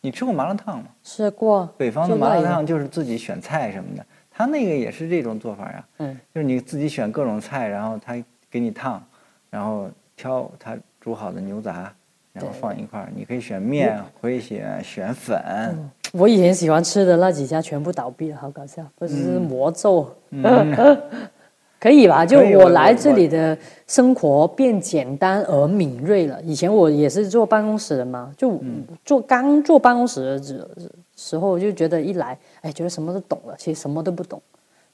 [0.00, 0.86] 你吃过麻辣烫吗？
[1.02, 5.84] 吃过北方的麻辣烫就是自己选菜什么的，他那个也是这种做法呀。
[5.98, 8.14] 嗯，就是你自己选各种菜，然后他
[8.50, 9.02] 给你烫，
[9.50, 11.92] 然后挑他煮好的牛杂，
[12.32, 13.08] 然后放一块儿。
[13.14, 20.16] 你可以选面，可以选选粉，我以前喜欢吃的那几家全部倒闭了，好搞笑，不是魔咒。
[21.80, 22.26] 可以吧？
[22.26, 23.56] 就我我来这里的
[23.86, 26.40] 生活变简单而敏锐了。
[26.42, 30.68] 以前我也是坐办公室的嘛，就嗯坐刚坐办公室的时
[31.16, 34.40] 时候，就觉得一来，哎，觉得什么都懂了，其实什么都不懂，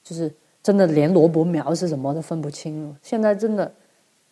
[0.02, 0.30] 就是
[0.62, 2.94] 真的连萝卜苗是什么都分不清了。
[3.02, 3.70] 现在真的，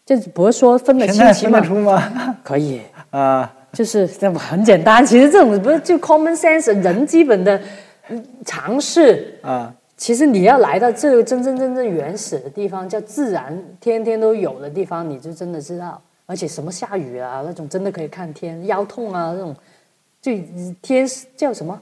[0.05, 2.37] 就不是说分得现清，起码在分得出吗？
[2.43, 2.81] 可以。
[3.11, 5.05] 啊，就是这么很简单。
[5.05, 7.61] 其实这种不是就 common sense 人基本的
[8.09, 9.39] 嗯常识。
[9.43, 16.01] 啊，其实你要来到这个真真正正原始的地方，叫自然天天都有的地方，你就真的知道。
[16.27, 19.55] 而且什么下雨啊那种，真的可以看天，腰痛啊那种，
[20.21, 20.33] 就
[20.81, 21.79] 天叫什么？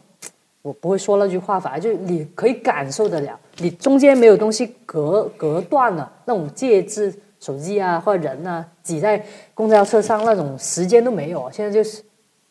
[0.63, 12.03] 我不会说那句话，反正就你可以感受得了，你中间没有东西隔隔断了，那种介质，手机啊或者人啊挤在公交车上那种时间都没有，现在就是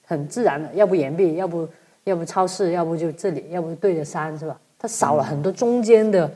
[0.05, 1.67] 很自然的，要不岩壁，要不
[2.05, 4.59] 要不超市，要不就这里，要不对着山，是吧？
[4.79, 6.31] 它少了很多中间的，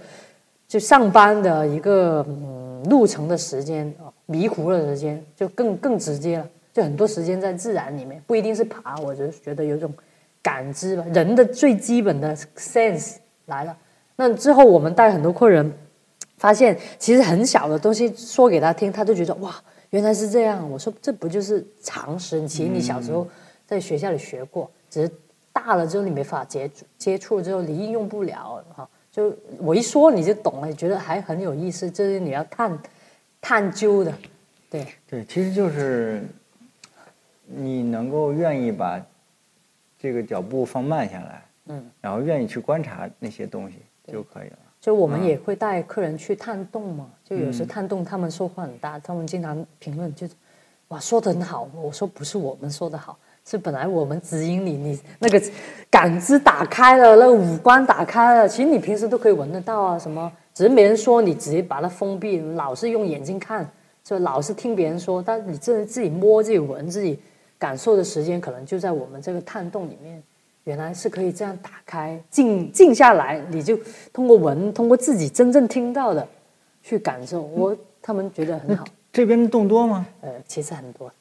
[0.67, 9.93] 就上班的一个嗯路程的时间啊，迷糊的时间就更更直接了，就很多时间在自然里面，不一定是爬，我只是觉得有种
[10.41, 13.15] 感知吧，人的最基本的 sense
[13.45, 13.77] 来了。
[14.17, 15.71] 那之后我们带很多客人，
[16.37, 19.55] 发现其实很小的东西说给他听，他就觉得哇，
[19.91, 20.69] 原来是这样。
[20.69, 22.45] 我说这不就是常识？
[22.45, 23.25] 其实你小时候
[23.65, 25.11] 在学校里学过，只是
[25.53, 28.89] 大了之后你没法接触，接触之后你应用不了哈。
[29.11, 32.79] 就我一说你就懂了，你觉得还很有意思，这是你要探
[33.39, 34.11] 探究的，
[34.69, 36.23] 对对，其实就是
[37.45, 38.99] 你能够愿意把
[39.99, 43.77] 这个脚步放慢下来，嗯，然后愿意去观察那些东西
[44.11, 44.57] 就可以了。
[44.81, 50.27] 就我们也会带客人去探洞嘛，就有嗯时探洞他们收获很大，他们经常评论就，
[50.87, 55.41] 哇说的很好，我说不是我们说的好，是本来我们指引你，你那个
[55.89, 63.69] 感知打开了，那个五官打开了，其实你平时都可以闻得到啊，什么，只是没人说你直接把它封闭，老是用眼睛看，
[64.03, 67.19] 就老是听别人说，但你真的自己摸、自己闻、自己
[67.57, 70.21] 感受的时间，可能就在我们这个探洞里面。
[70.65, 73.77] 原来是可以这样打开，静静下来，你就
[74.13, 76.25] 通过闻，通过自己真正听到的
[76.81, 77.41] 去感受。
[77.41, 80.05] 我他们觉得很好，这边洞多吗？
[80.21, 81.11] 呃，其实很多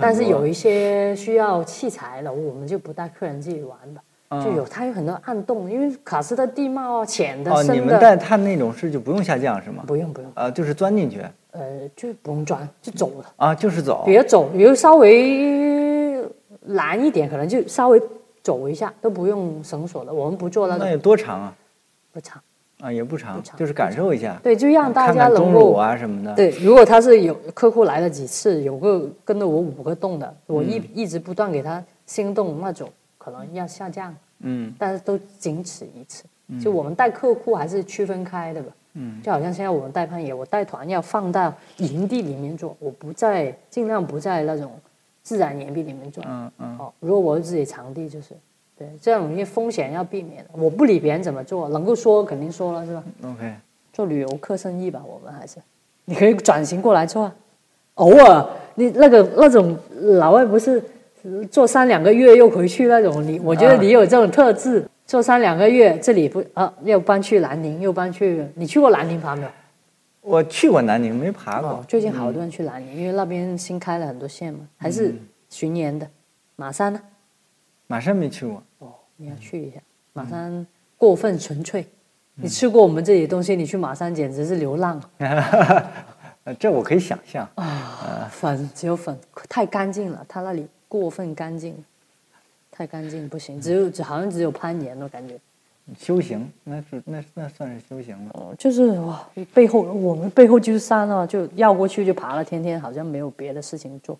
[0.00, 4.02] 但是有一些需要器材的，我们就不带客人自己玩吧。
[4.30, 9.84] 嗯就有它有很多暗洞，因为卡斯特地貌啊，浅的、哦，你深的，们带探那种是就不用下降是吗？
[9.86, 11.20] 不用不用，呃，就是钻进去
[11.52, 13.32] 呃，就不用钻，就走了。
[13.36, 16.24] 啊，就是走别走，比如稍微
[16.62, 18.02] 难一点，可能就稍微
[18.42, 20.12] 走一下，都不用绳索的。
[20.12, 21.54] 我们不做那种那有多长啊？
[22.10, 22.42] 不长。
[22.80, 26.34] 啊，也不长，不长就是感受一下，对，就让大家能够啊什么的。
[26.34, 36.24] 对，如果他是有客户来了几次，有个跟着我五个洞的，我一、一直不断给他心动那种，可能要下降，嗯但是都仅此一次。
[36.62, 38.72] 就我们带客户还是区分开的吧。
[38.96, 44.70] 嗯，就好像现在我们带攀岩，我带团要放到营地里面做，我不在尽量不在那种
[45.22, 46.22] 自然岩壁里面做。
[46.26, 48.36] 嗯嗯，哦，如果我是自己场地，就是
[48.76, 50.44] 对这样容易风险要避免。
[50.52, 53.54] 我不理别人怎么做，能够说肯定说了是吧？OK，
[53.92, 55.58] 做旅游客生意吧，我们还是
[56.06, 57.34] 你可以转型过来做啊。
[57.94, 59.76] 偶尔你那个那种
[60.18, 60.82] 老外不是
[61.22, 69.48] 呃做三两个月又回去那种，你我觉得啊你有这种特质，做三两个月这里不啊又搬去南宁，又搬去你去过南宁爬没有？
[70.22, 71.68] 我去过南宁，没爬过。
[71.68, 75.14] 哦，最近好多人去南宁，因为那边新开了很多线嘛，还是
[75.50, 76.08] 巡演的。
[76.56, 77.00] 马山呢？
[77.86, 79.78] 马山没去过，哦，你要去一下。
[80.12, 80.66] 马山
[80.96, 81.86] 过分纯粹，
[82.34, 85.00] 你吃过我们这里的东西，你去马山简直是流浪。
[85.18, 87.48] 呃 这我可以想象。
[87.54, 89.18] 啊，粉只有粉，
[89.48, 91.74] 太干净了，他那里过分干净，
[92.70, 95.38] 太干净不行，只有只好像只有攀岩的感觉，
[95.98, 98.30] 修行，那是那那算是修行了。
[98.34, 104.18] 哦，就是哇，背后我们背后就是山了，就绕过去就爬了，天天好像没有别的事情做。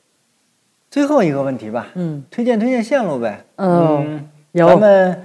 [0.95, 3.45] 最后一个问题吧，嗯推荐推荐线路呗。
[3.57, 5.23] 嗯，有咱们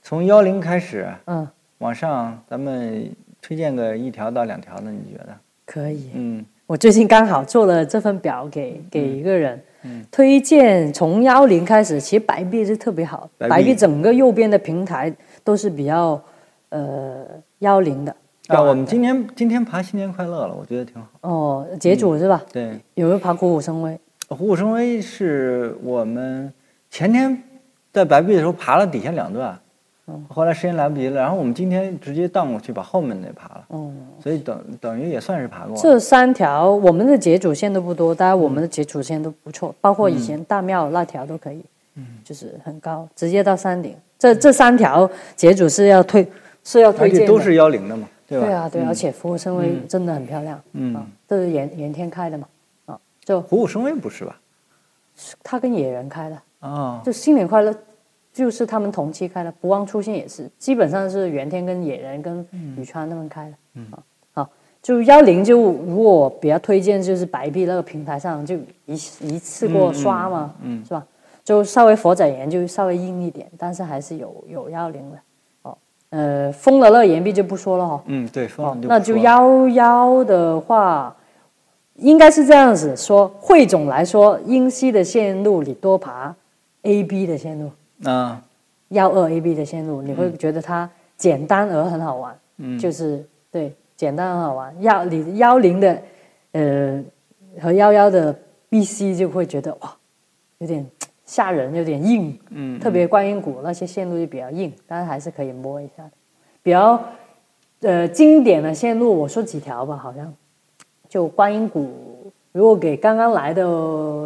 [0.00, 1.44] 从幺零开始嗯
[1.78, 3.10] 往上，咱们
[3.42, 5.34] 推荐个一条到两条的，你觉得？
[5.66, 6.10] 可以。
[6.14, 15.12] 嗯我最近刚好做了这份表给给一个人，嗯推荐从幺零开始，其实白币是特别好，白币整个右边的平台
[15.42, 16.22] 都是比较
[16.68, 17.24] 呃
[17.58, 18.14] 幺零的。
[18.46, 21.08] 啊，我们今天今天爬新年快乐了，我觉得挺好。
[21.28, 22.40] 哦，节主是吧？
[22.52, 23.98] 对，有没有爬虎虎生威？
[24.28, 26.52] 虎虎生威是我们
[26.90, 27.42] 前天
[27.92, 29.58] 在白壁的时候爬了底下两段，
[30.28, 33.90] 后来时间来不及了，然后我们今天直接荡过去把后面那爬了，哦，
[34.22, 35.80] 所以等等于也算是爬过了。
[35.80, 41.64] 这三条我们的捷主线都不多，当然我们的捷主线都不错，包括以前大庙那条都可以，
[41.94, 43.94] 嗯，就是很高，直接到山顶。
[44.18, 46.26] 这这三条捷主是要推
[46.64, 48.46] 是要而推荐的，且都是幺零的嘛，对吧？
[48.46, 50.94] 对啊对而且服务生威真的很漂亮，嗯。
[50.94, 52.48] 啊，这是原原天开的嘛，啊，
[53.28, 54.40] 就虎虎生威不是吧？
[55.14, 57.74] 是他跟野人开的，啊，就新年快乐，
[58.32, 62.46] 就是他们同期开的，不忘初心也是，基本上是原天跟野人跟
[62.78, 63.56] 宇川他们开的。
[63.74, 63.86] 嗯，
[64.32, 64.48] 好，
[64.80, 68.56] 就幺零就如果我比较推荐就是白币那个平台上就
[68.86, 71.06] 一一次过刷嘛，嗯嗯是吧？
[71.44, 75.18] 就稍微佛仔岩就稍微硬一点，但是还是有有幺零的。
[75.64, 75.76] 哦，
[76.08, 81.14] 呃，封了那个岩币就不说了哈、嗯，对，说了哦，那就幺幺的话，
[81.98, 83.28] 应该是这样子说。
[83.38, 86.34] 汇总来说，英西的线路你多爬
[86.82, 87.70] A B 的线路，
[88.08, 88.42] 啊，
[88.88, 92.38] 幺二 A B 的线路，你会觉得它简单而很好玩。
[92.58, 94.74] 嗯，就是对，简单很好玩。
[94.82, 96.02] 幺你幺零的，
[96.52, 97.02] 呃，
[97.60, 98.36] 和幺幺的
[98.68, 99.94] B C 就会觉得哇，
[100.58, 100.84] 有点
[101.24, 102.38] 吓人，有点硬。
[102.50, 106.10] 嗯，特别观音谷那些线路就比较硬，但是还是可以摸一下的。
[106.62, 107.02] 比较
[107.80, 110.32] 呃经典的线路，我说几条吧，好像
[111.08, 111.90] 就观音谷。
[112.52, 113.62] 如果给刚刚来的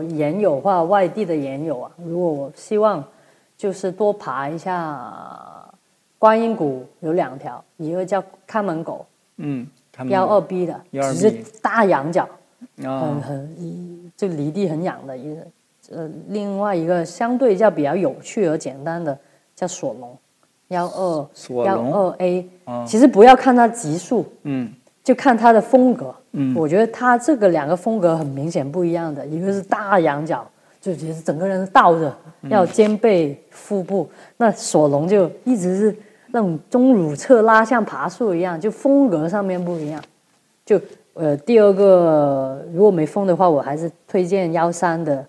[0.04, 3.04] 研友或外地的研友啊，如果我希望
[3.58, 5.68] 就是多爬一下
[6.18, 9.04] 观音谷，有两条，一个叫看门狗，
[9.36, 9.66] 嗯，
[10.08, 11.30] 幺二 B 的，12B 只是
[11.60, 12.26] 大羊角，
[12.78, 15.46] 很啊，很一就离地很远的一个，
[15.90, 19.18] 呃，另外一个相对较比较有趣而简单的
[19.54, 20.16] 叫索隆，
[20.68, 21.28] 幺二
[21.64, 24.72] 幺二 A，啊其实不要看它级数，嗯
[25.02, 26.14] 就看他的风格。
[26.34, 30.48] 嗯我觉得他这个两个风格很明显不一样的，一个是大仰角，
[30.80, 35.96] 就觉得整个人倒着，嗯要肩背腹部；那索隆就一直是
[36.28, 40.02] 那种中乳侧拉，像爬树一样，就风格上面不一样。
[40.64, 40.80] 就
[41.12, 45.22] 呃，第二个如果没风的话，我还是推荐幺三的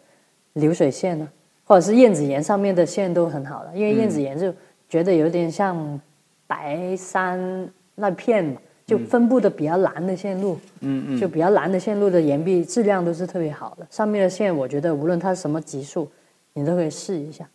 [0.54, 1.28] 流水线呢，
[1.66, 4.54] 或者是燕子岩上面的线都很好的，因为燕子岩就
[4.88, 6.00] 觉得有点像
[6.48, 16.10] 白山那片嘛，就分布的比较蓝的线路，嗯嗯，就比较蓝的线路的岩壁质量都是特别好的，上面的线我觉得无论它是什么级数，
[16.54, 17.48] 你都可以试一下，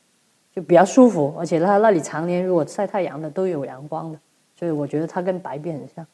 [0.54, 4.18] 就比较舒服，而且它那里常年如果晒太阳的都有阳光的，
[4.58, 6.06] 所以我觉得它跟白壁很像。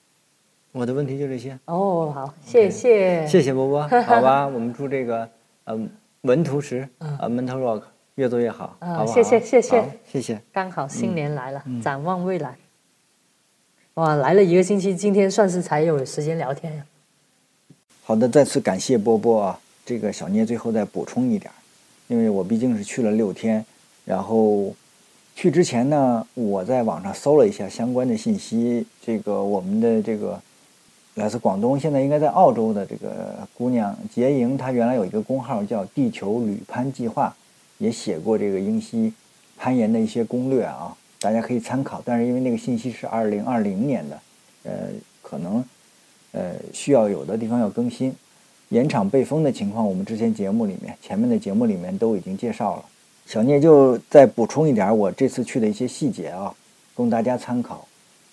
[0.72, 5.28] 我的问题就这些，哦，好，谢谢，谢谢波波， 好吧，我们祝这个
[5.66, 5.88] 嗯
[6.22, 7.82] 文图石啊 Mental Rock
[8.16, 9.06] 越做越好，好？
[9.06, 9.84] 谢谢谢谢。
[10.04, 10.40] 谢谢。
[10.52, 12.56] 刚好新年来了，展望未来。
[13.94, 16.84] 哇，来了一个星期，今天算是才有时间聊天呀。
[18.02, 19.60] 好的，再次感谢波波啊。
[19.86, 21.48] 这个小聂最后再补充一点，
[22.08, 23.64] 因为我毕竟是去了六天，
[24.04, 24.74] 然后
[25.36, 28.84] 去之前呢，我在网上搜了一下相关的信息。
[29.00, 30.42] 这个我们的这个
[31.14, 37.32] 来自广东，现在应该在澳洲的这个姑娘杰莹，她原来有一个公号叫“地球旅攀计划”，
[37.78, 39.12] 也写过这个英西
[39.56, 42.02] 攀岩的一些攻略啊，大家可以参考。
[42.04, 44.20] 但是因为那个信息是二零二零年的，
[44.64, 44.72] 呃，
[45.22, 45.64] 可能
[46.32, 48.14] 呃需要有的地方要更新。
[48.68, 52.84] 岩场被封的情况，我们之前节目里面前面的节目里面都已经介绍了。
[53.24, 56.52] 小聂就再补充一点我这次去的一些细节啊，
[56.94, 57.88] 供大家参考。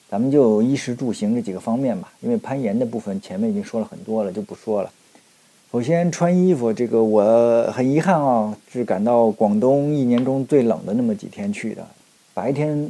[0.10, 4.92] 咱们就衣食住行这几个方面吧，因为攀岩的部分前面已经说了很多了，就不说了。
[5.72, 11.88] 首先穿衣服，这个我很遗憾啊，是赶到广东一年中最冷的那么几天去的。
[12.34, 12.90] 白天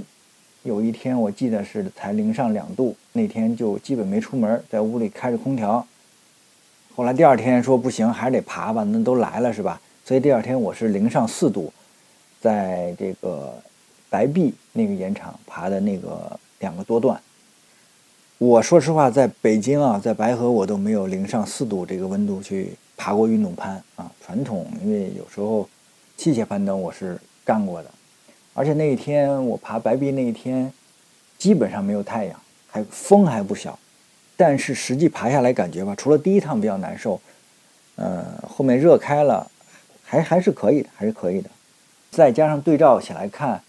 [0.64, 5.86] 有一天我记得是才零上两度，那天就基本没出门，在屋里开着空调。
[6.96, 9.82] 后来第二天说不行，还是得爬吧，那都来了是吧？
[10.06, 11.74] 所以第二天我是零上四度，
[12.40, 13.54] 在这个
[14.10, 17.20] 白壁那个岩场爬的那个两个多段。
[18.38, 24.12] 我说实话，在北京啊，在白河我都没有零上四度这个温度去爬过运动攀啊。
[24.24, 25.68] 传统因为有时候
[26.18, 27.90] 器械攀登我是干过的，
[28.54, 30.72] 而且那一天我爬白壁那一天，
[31.38, 33.78] 基本上没有太阳，还风还不小，
[34.36, 37.20] 但是实际爬下来感觉吧，除了第一趟比较难受，
[37.96, 39.50] 呃，后面热开了，
[40.04, 41.50] 还还是可以的，还是可以的。
[42.10, 43.62] 再加上对照起来看，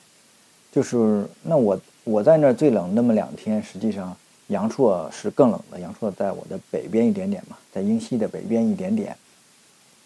[0.72, 4.16] 就是那我我在那儿最冷那么两天，实际上
[4.49, 9.16] 阳朔是更冷的，阳朔在我的北边一点点嘛，在英西的北边一点点，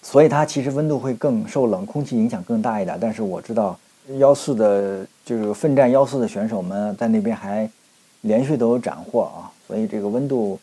[0.03, 2.99] 所以它其实温度会更受冷空气影响更大一点。
[3.01, 3.79] 但是我知道
[4.19, 7.69] 幺四的就是奋战幺四的选手们在那边还
[8.21, 10.59] 连续都有斩获啊，所以这个温度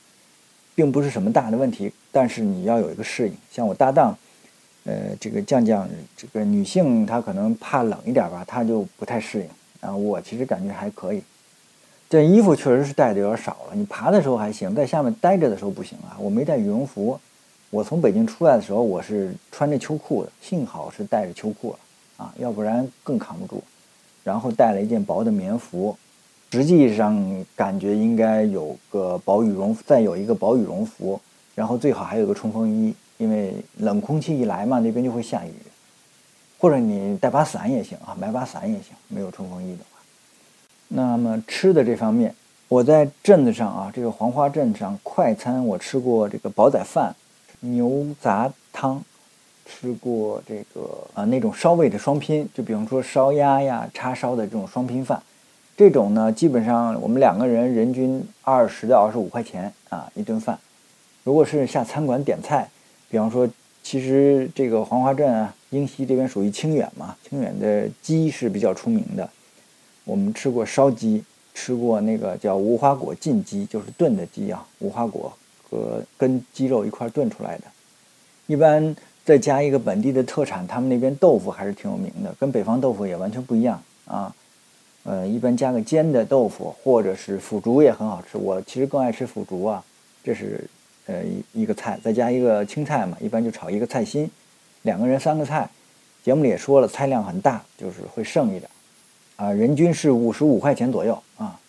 [0.73, 3.35] 并不是什么大的问题，但是你要有一个适应。
[3.51, 4.17] 像我搭档，
[4.85, 9.47] 呃，这个酱酱，这个女性她可能怕冷一点吧，她就不太适应，
[9.81, 11.21] 啊，我其实感觉还可以。
[12.09, 16.15] 这衣服确实是带的有点少了，你爬的时候还行，在下面待着的时候不行啊。
[16.19, 17.19] 我没带羽绒服，
[17.69, 21.79] 我从北京出来的时候我是穿着秋裤的，幸好是带着秋裤了
[22.17, 23.63] 啊，要不然更扛不住。
[24.23, 25.97] 然后带了一件薄的棉服，
[26.51, 31.19] 实际上感觉应该有个薄羽绒，再有一个薄羽绒服，
[31.55, 35.51] 然后最好还有个冲锋衣，因为冷空气一来嘛，那边就会下雨。
[36.57, 39.99] 或者你带把伞也行啊，买把伞也行，没有冲锋衣的话。
[40.87, 42.33] 那么吃的这方面，
[42.69, 47.13] 我在镇子上啊，这个黄花镇上快餐我吃过这个煲仔饭、
[47.59, 49.03] 牛杂汤，
[49.65, 55.21] 吃过这个啊那种烧味的双拼，就比方说烧鸭呀、叉烧的这种双拼饭，
[55.75, 60.59] 这种呢基本上我们两个人人均二十到二十五块钱啊一顿饭。
[61.23, 62.69] 如果是下餐馆点菜，
[63.09, 63.49] 比方说，
[63.81, 69.29] 其实这个黄花镇啊，英西这边属于清远嘛，清远的鸡是比较出名的。
[70.03, 75.31] 我们吃过烧鸡，吃过那个叫无花果浸鸡，就是炖的鸡啊，无花果
[75.69, 77.63] 和跟鸡肉一块炖出来的。
[78.47, 78.93] 一般
[79.25, 84.33] 再加一个本地的特产，他们那边豆腐还是挺有名的，跟北方豆腐也完全不一样啊。
[85.03, 88.37] 呃，一般加个煎的豆腐，或者是腐竹也很好吃。
[88.37, 89.83] 我其实更爱吃腐竹啊，
[90.23, 90.63] 这是
[91.07, 94.29] 呃一一个菜，再加一个青菜嘛，一般就炒一个菜心，
[94.83, 95.69] 两个人三个菜。
[96.23, 98.69] 节目里也说了，菜量很大，就是会剩一点。
[99.35, 101.59] 啊，人均是五十五块钱左右啊。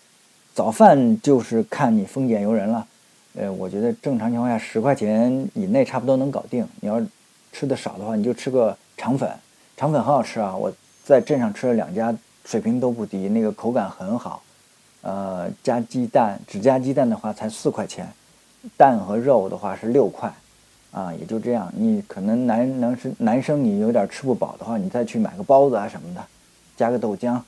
[0.54, 2.86] 早饭就是看你丰俭由人了，
[3.36, 6.64] 呃，我觉得正常情况下十块钱以内差不多能搞定。
[6.80, 7.02] 你要
[7.54, 9.30] 吃的少的话，你就吃个肠粉，
[9.76, 10.54] 肠粉很好吃啊。
[10.56, 10.70] 我
[11.04, 12.12] 在镇上吃了两家，
[12.44, 14.42] 水平都不低，那个口感很好。
[15.02, 18.08] 呃，加鸡蛋，只加鸡蛋的话才四块钱，
[18.76, 20.32] 蛋和肉的话是六块，
[20.90, 21.72] 啊，也就这样。
[21.76, 26.24] 你可能男男生男生你有点吃不饱的话，你再去买个包子啊什么的，
[26.76, 27.38] 加个豆浆，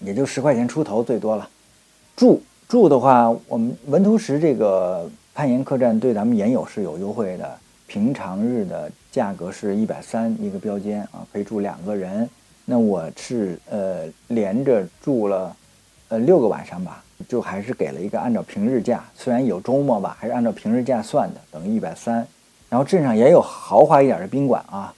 [0.00, 1.48] 也就十块钱出头最多了。
[2.14, 7.58] 住住的话，我们文图石这个攀岩客栈对咱们岩友是有优惠的，
[7.92, 12.26] 平常日的价格是一百三一个标间啊，可以住两个人。
[12.64, 15.54] 那我是呃连着住了
[16.08, 22.26] 呃六个晚上吧，就还是给了一个按照平日价，虽然有周末吧，还是按照平日价算的，等于一百三。
[22.70, 24.94] 然后镇上也有豪华一点的宾馆啊，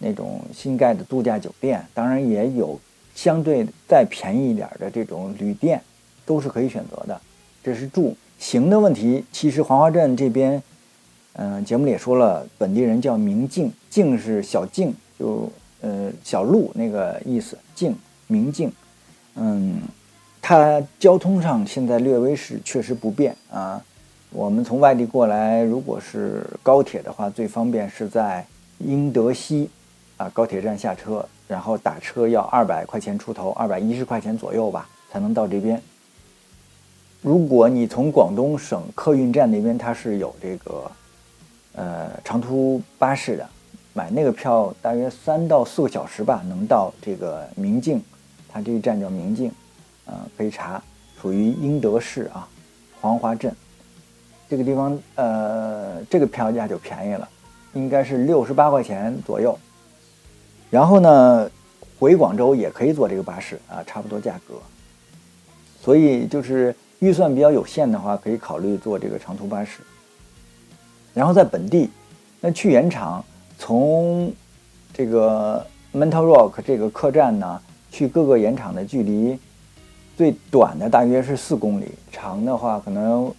[0.00, 2.76] 那种新盖的度假酒店，当然也有
[3.14, 5.80] 相对再便宜一点的这种旅店，
[6.26, 7.20] 都是可以选择的。
[7.62, 9.24] 这是住行的问题。
[9.30, 10.60] 其实黄花镇这边，
[11.34, 18.70] 嗯、节目里也说了，本地人叫明镜，镜是小镜，就呃小路那个意思，镜明镜。
[19.36, 19.80] 嗯，
[20.42, 23.82] 它交通上现在略微是确实不便啊。
[24.30, 28.46] 我们从外地过来，如果是高铁的话，最方便是在
[28.78, 29.70] 英德西
[30.16, 35.80] 啊高铁站下车，然后打车要二百块钱出头，二百一十块钱左右吧，才能到这边。
[37.20, 40.90] 如果你从广东省客运站那边，它是有这个
[41.74, 43.48] 呃长途巴士的，
[43.92, 48.02] 买那个票大约三到四个小时吧，能到这个明镜，
[48.48, 49.50] 它这一站叫明镜，
[50.06, 50.82] 呃，可以查，
[51.20, 52.48] 属于英德市啊，
[53.00, 53.54] 黄花镇
[54.48, 57.28] 这个地方，呃，这个票价就便宜了，
[57.72, 59.58] 应该是六十八块钱左右。
[60.70, 61.50] 然后呢，
[61.98, 64.54] 回广州也可以坐这个巴士啊，差不多价格。
[65.80, 69.80] 所以就是预算比较有限的话，可以考虑坐这个长途巴士。
[71.14, 71.90] 然后在本地，
[72.40, 73.24] 那去盐场，
[73.58, 74.32] 从
[74.92, 77.60] 这个 Mental Rock 这个客栈呢，
[77.90, 79.38] 去各个盐场的距离，
[80.16, 83.32] 最短的大约是四公里，长的话可能，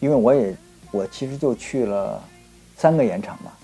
[0.00, 0.54] 因为我也
[0.90, 2.22] 我其实就去了
[2.76, 3.56] 三个盐场吧，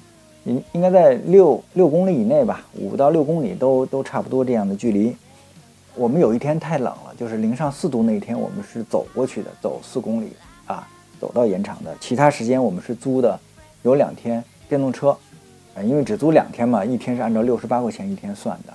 [0.44, 5.16] 应应该在六六公里以内吧，五到六公里都都差不多这样的距离。
[5.96, 10.32] 我们有一天太冷了，就是零上四度那一天，我们是走过去的，走四公里
[10.66, 10.86] 啊，
[11.20, 11.96] 走到盐场的。
[12.00, 13.38] 其他时间我们是租的，
[13.84, 15.10] 有两天电动车，
[15.74, 18.72] 啊，因为只租两天嘛，一天是按照六十八块钱一天算的。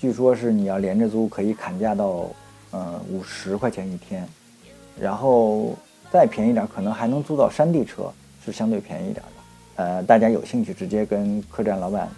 [0.00, 2.26] 据说是你要连着租，可以砍价到
[2.72, 4.26] 呃五十块钱一天，
[5.00, 5.76] 然后
[6.10, 8.12] 再便宜点，可能还能租到山地车，
[8.44, 9.82] 是相对便宜一点的。
[9.84, 12.08] 呃，大家有兴趣直接跟客栈老板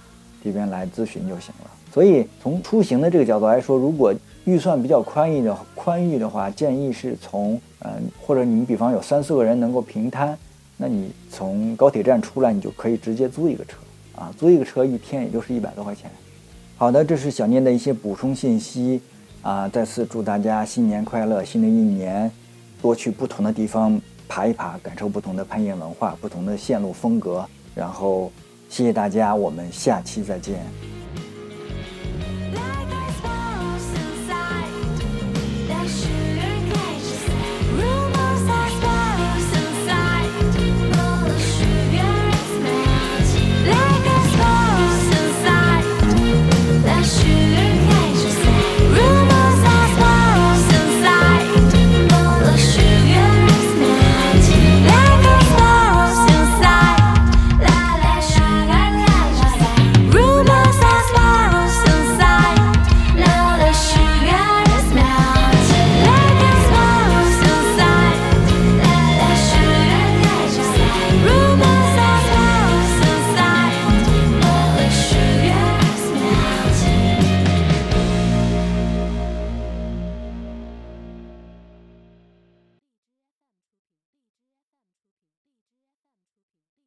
[0.42, 1.70] 这边来咨询就行了。
[1.92, 4.14] 所以从出行的这个角度来说，如果
[4.46, 7.92] 预算比较宽裕的宽裕的话，建议是从嗯、
[8.26, 10.38] 或者你们比方有三四个人能够平摊，
[10.76, 13.76] 那你从高铁站出来，你就可以直接租一个车
[14.16, 16.10] 啊，租一个车一天也就是一百多块钱。
[16.76, 19.00] 好的，这是小念的一些补充信息
[19.42, 22.30] 啊，再次祝大家新年快乐，新的一年
[22.82, 27.46] 多去不同的地方爬一爬，感受不同的攀岩文化、不同的线路风格。
[27.74, 28.32] 然后
[28.68, 30.93] 谢谢大家，我们下期再见。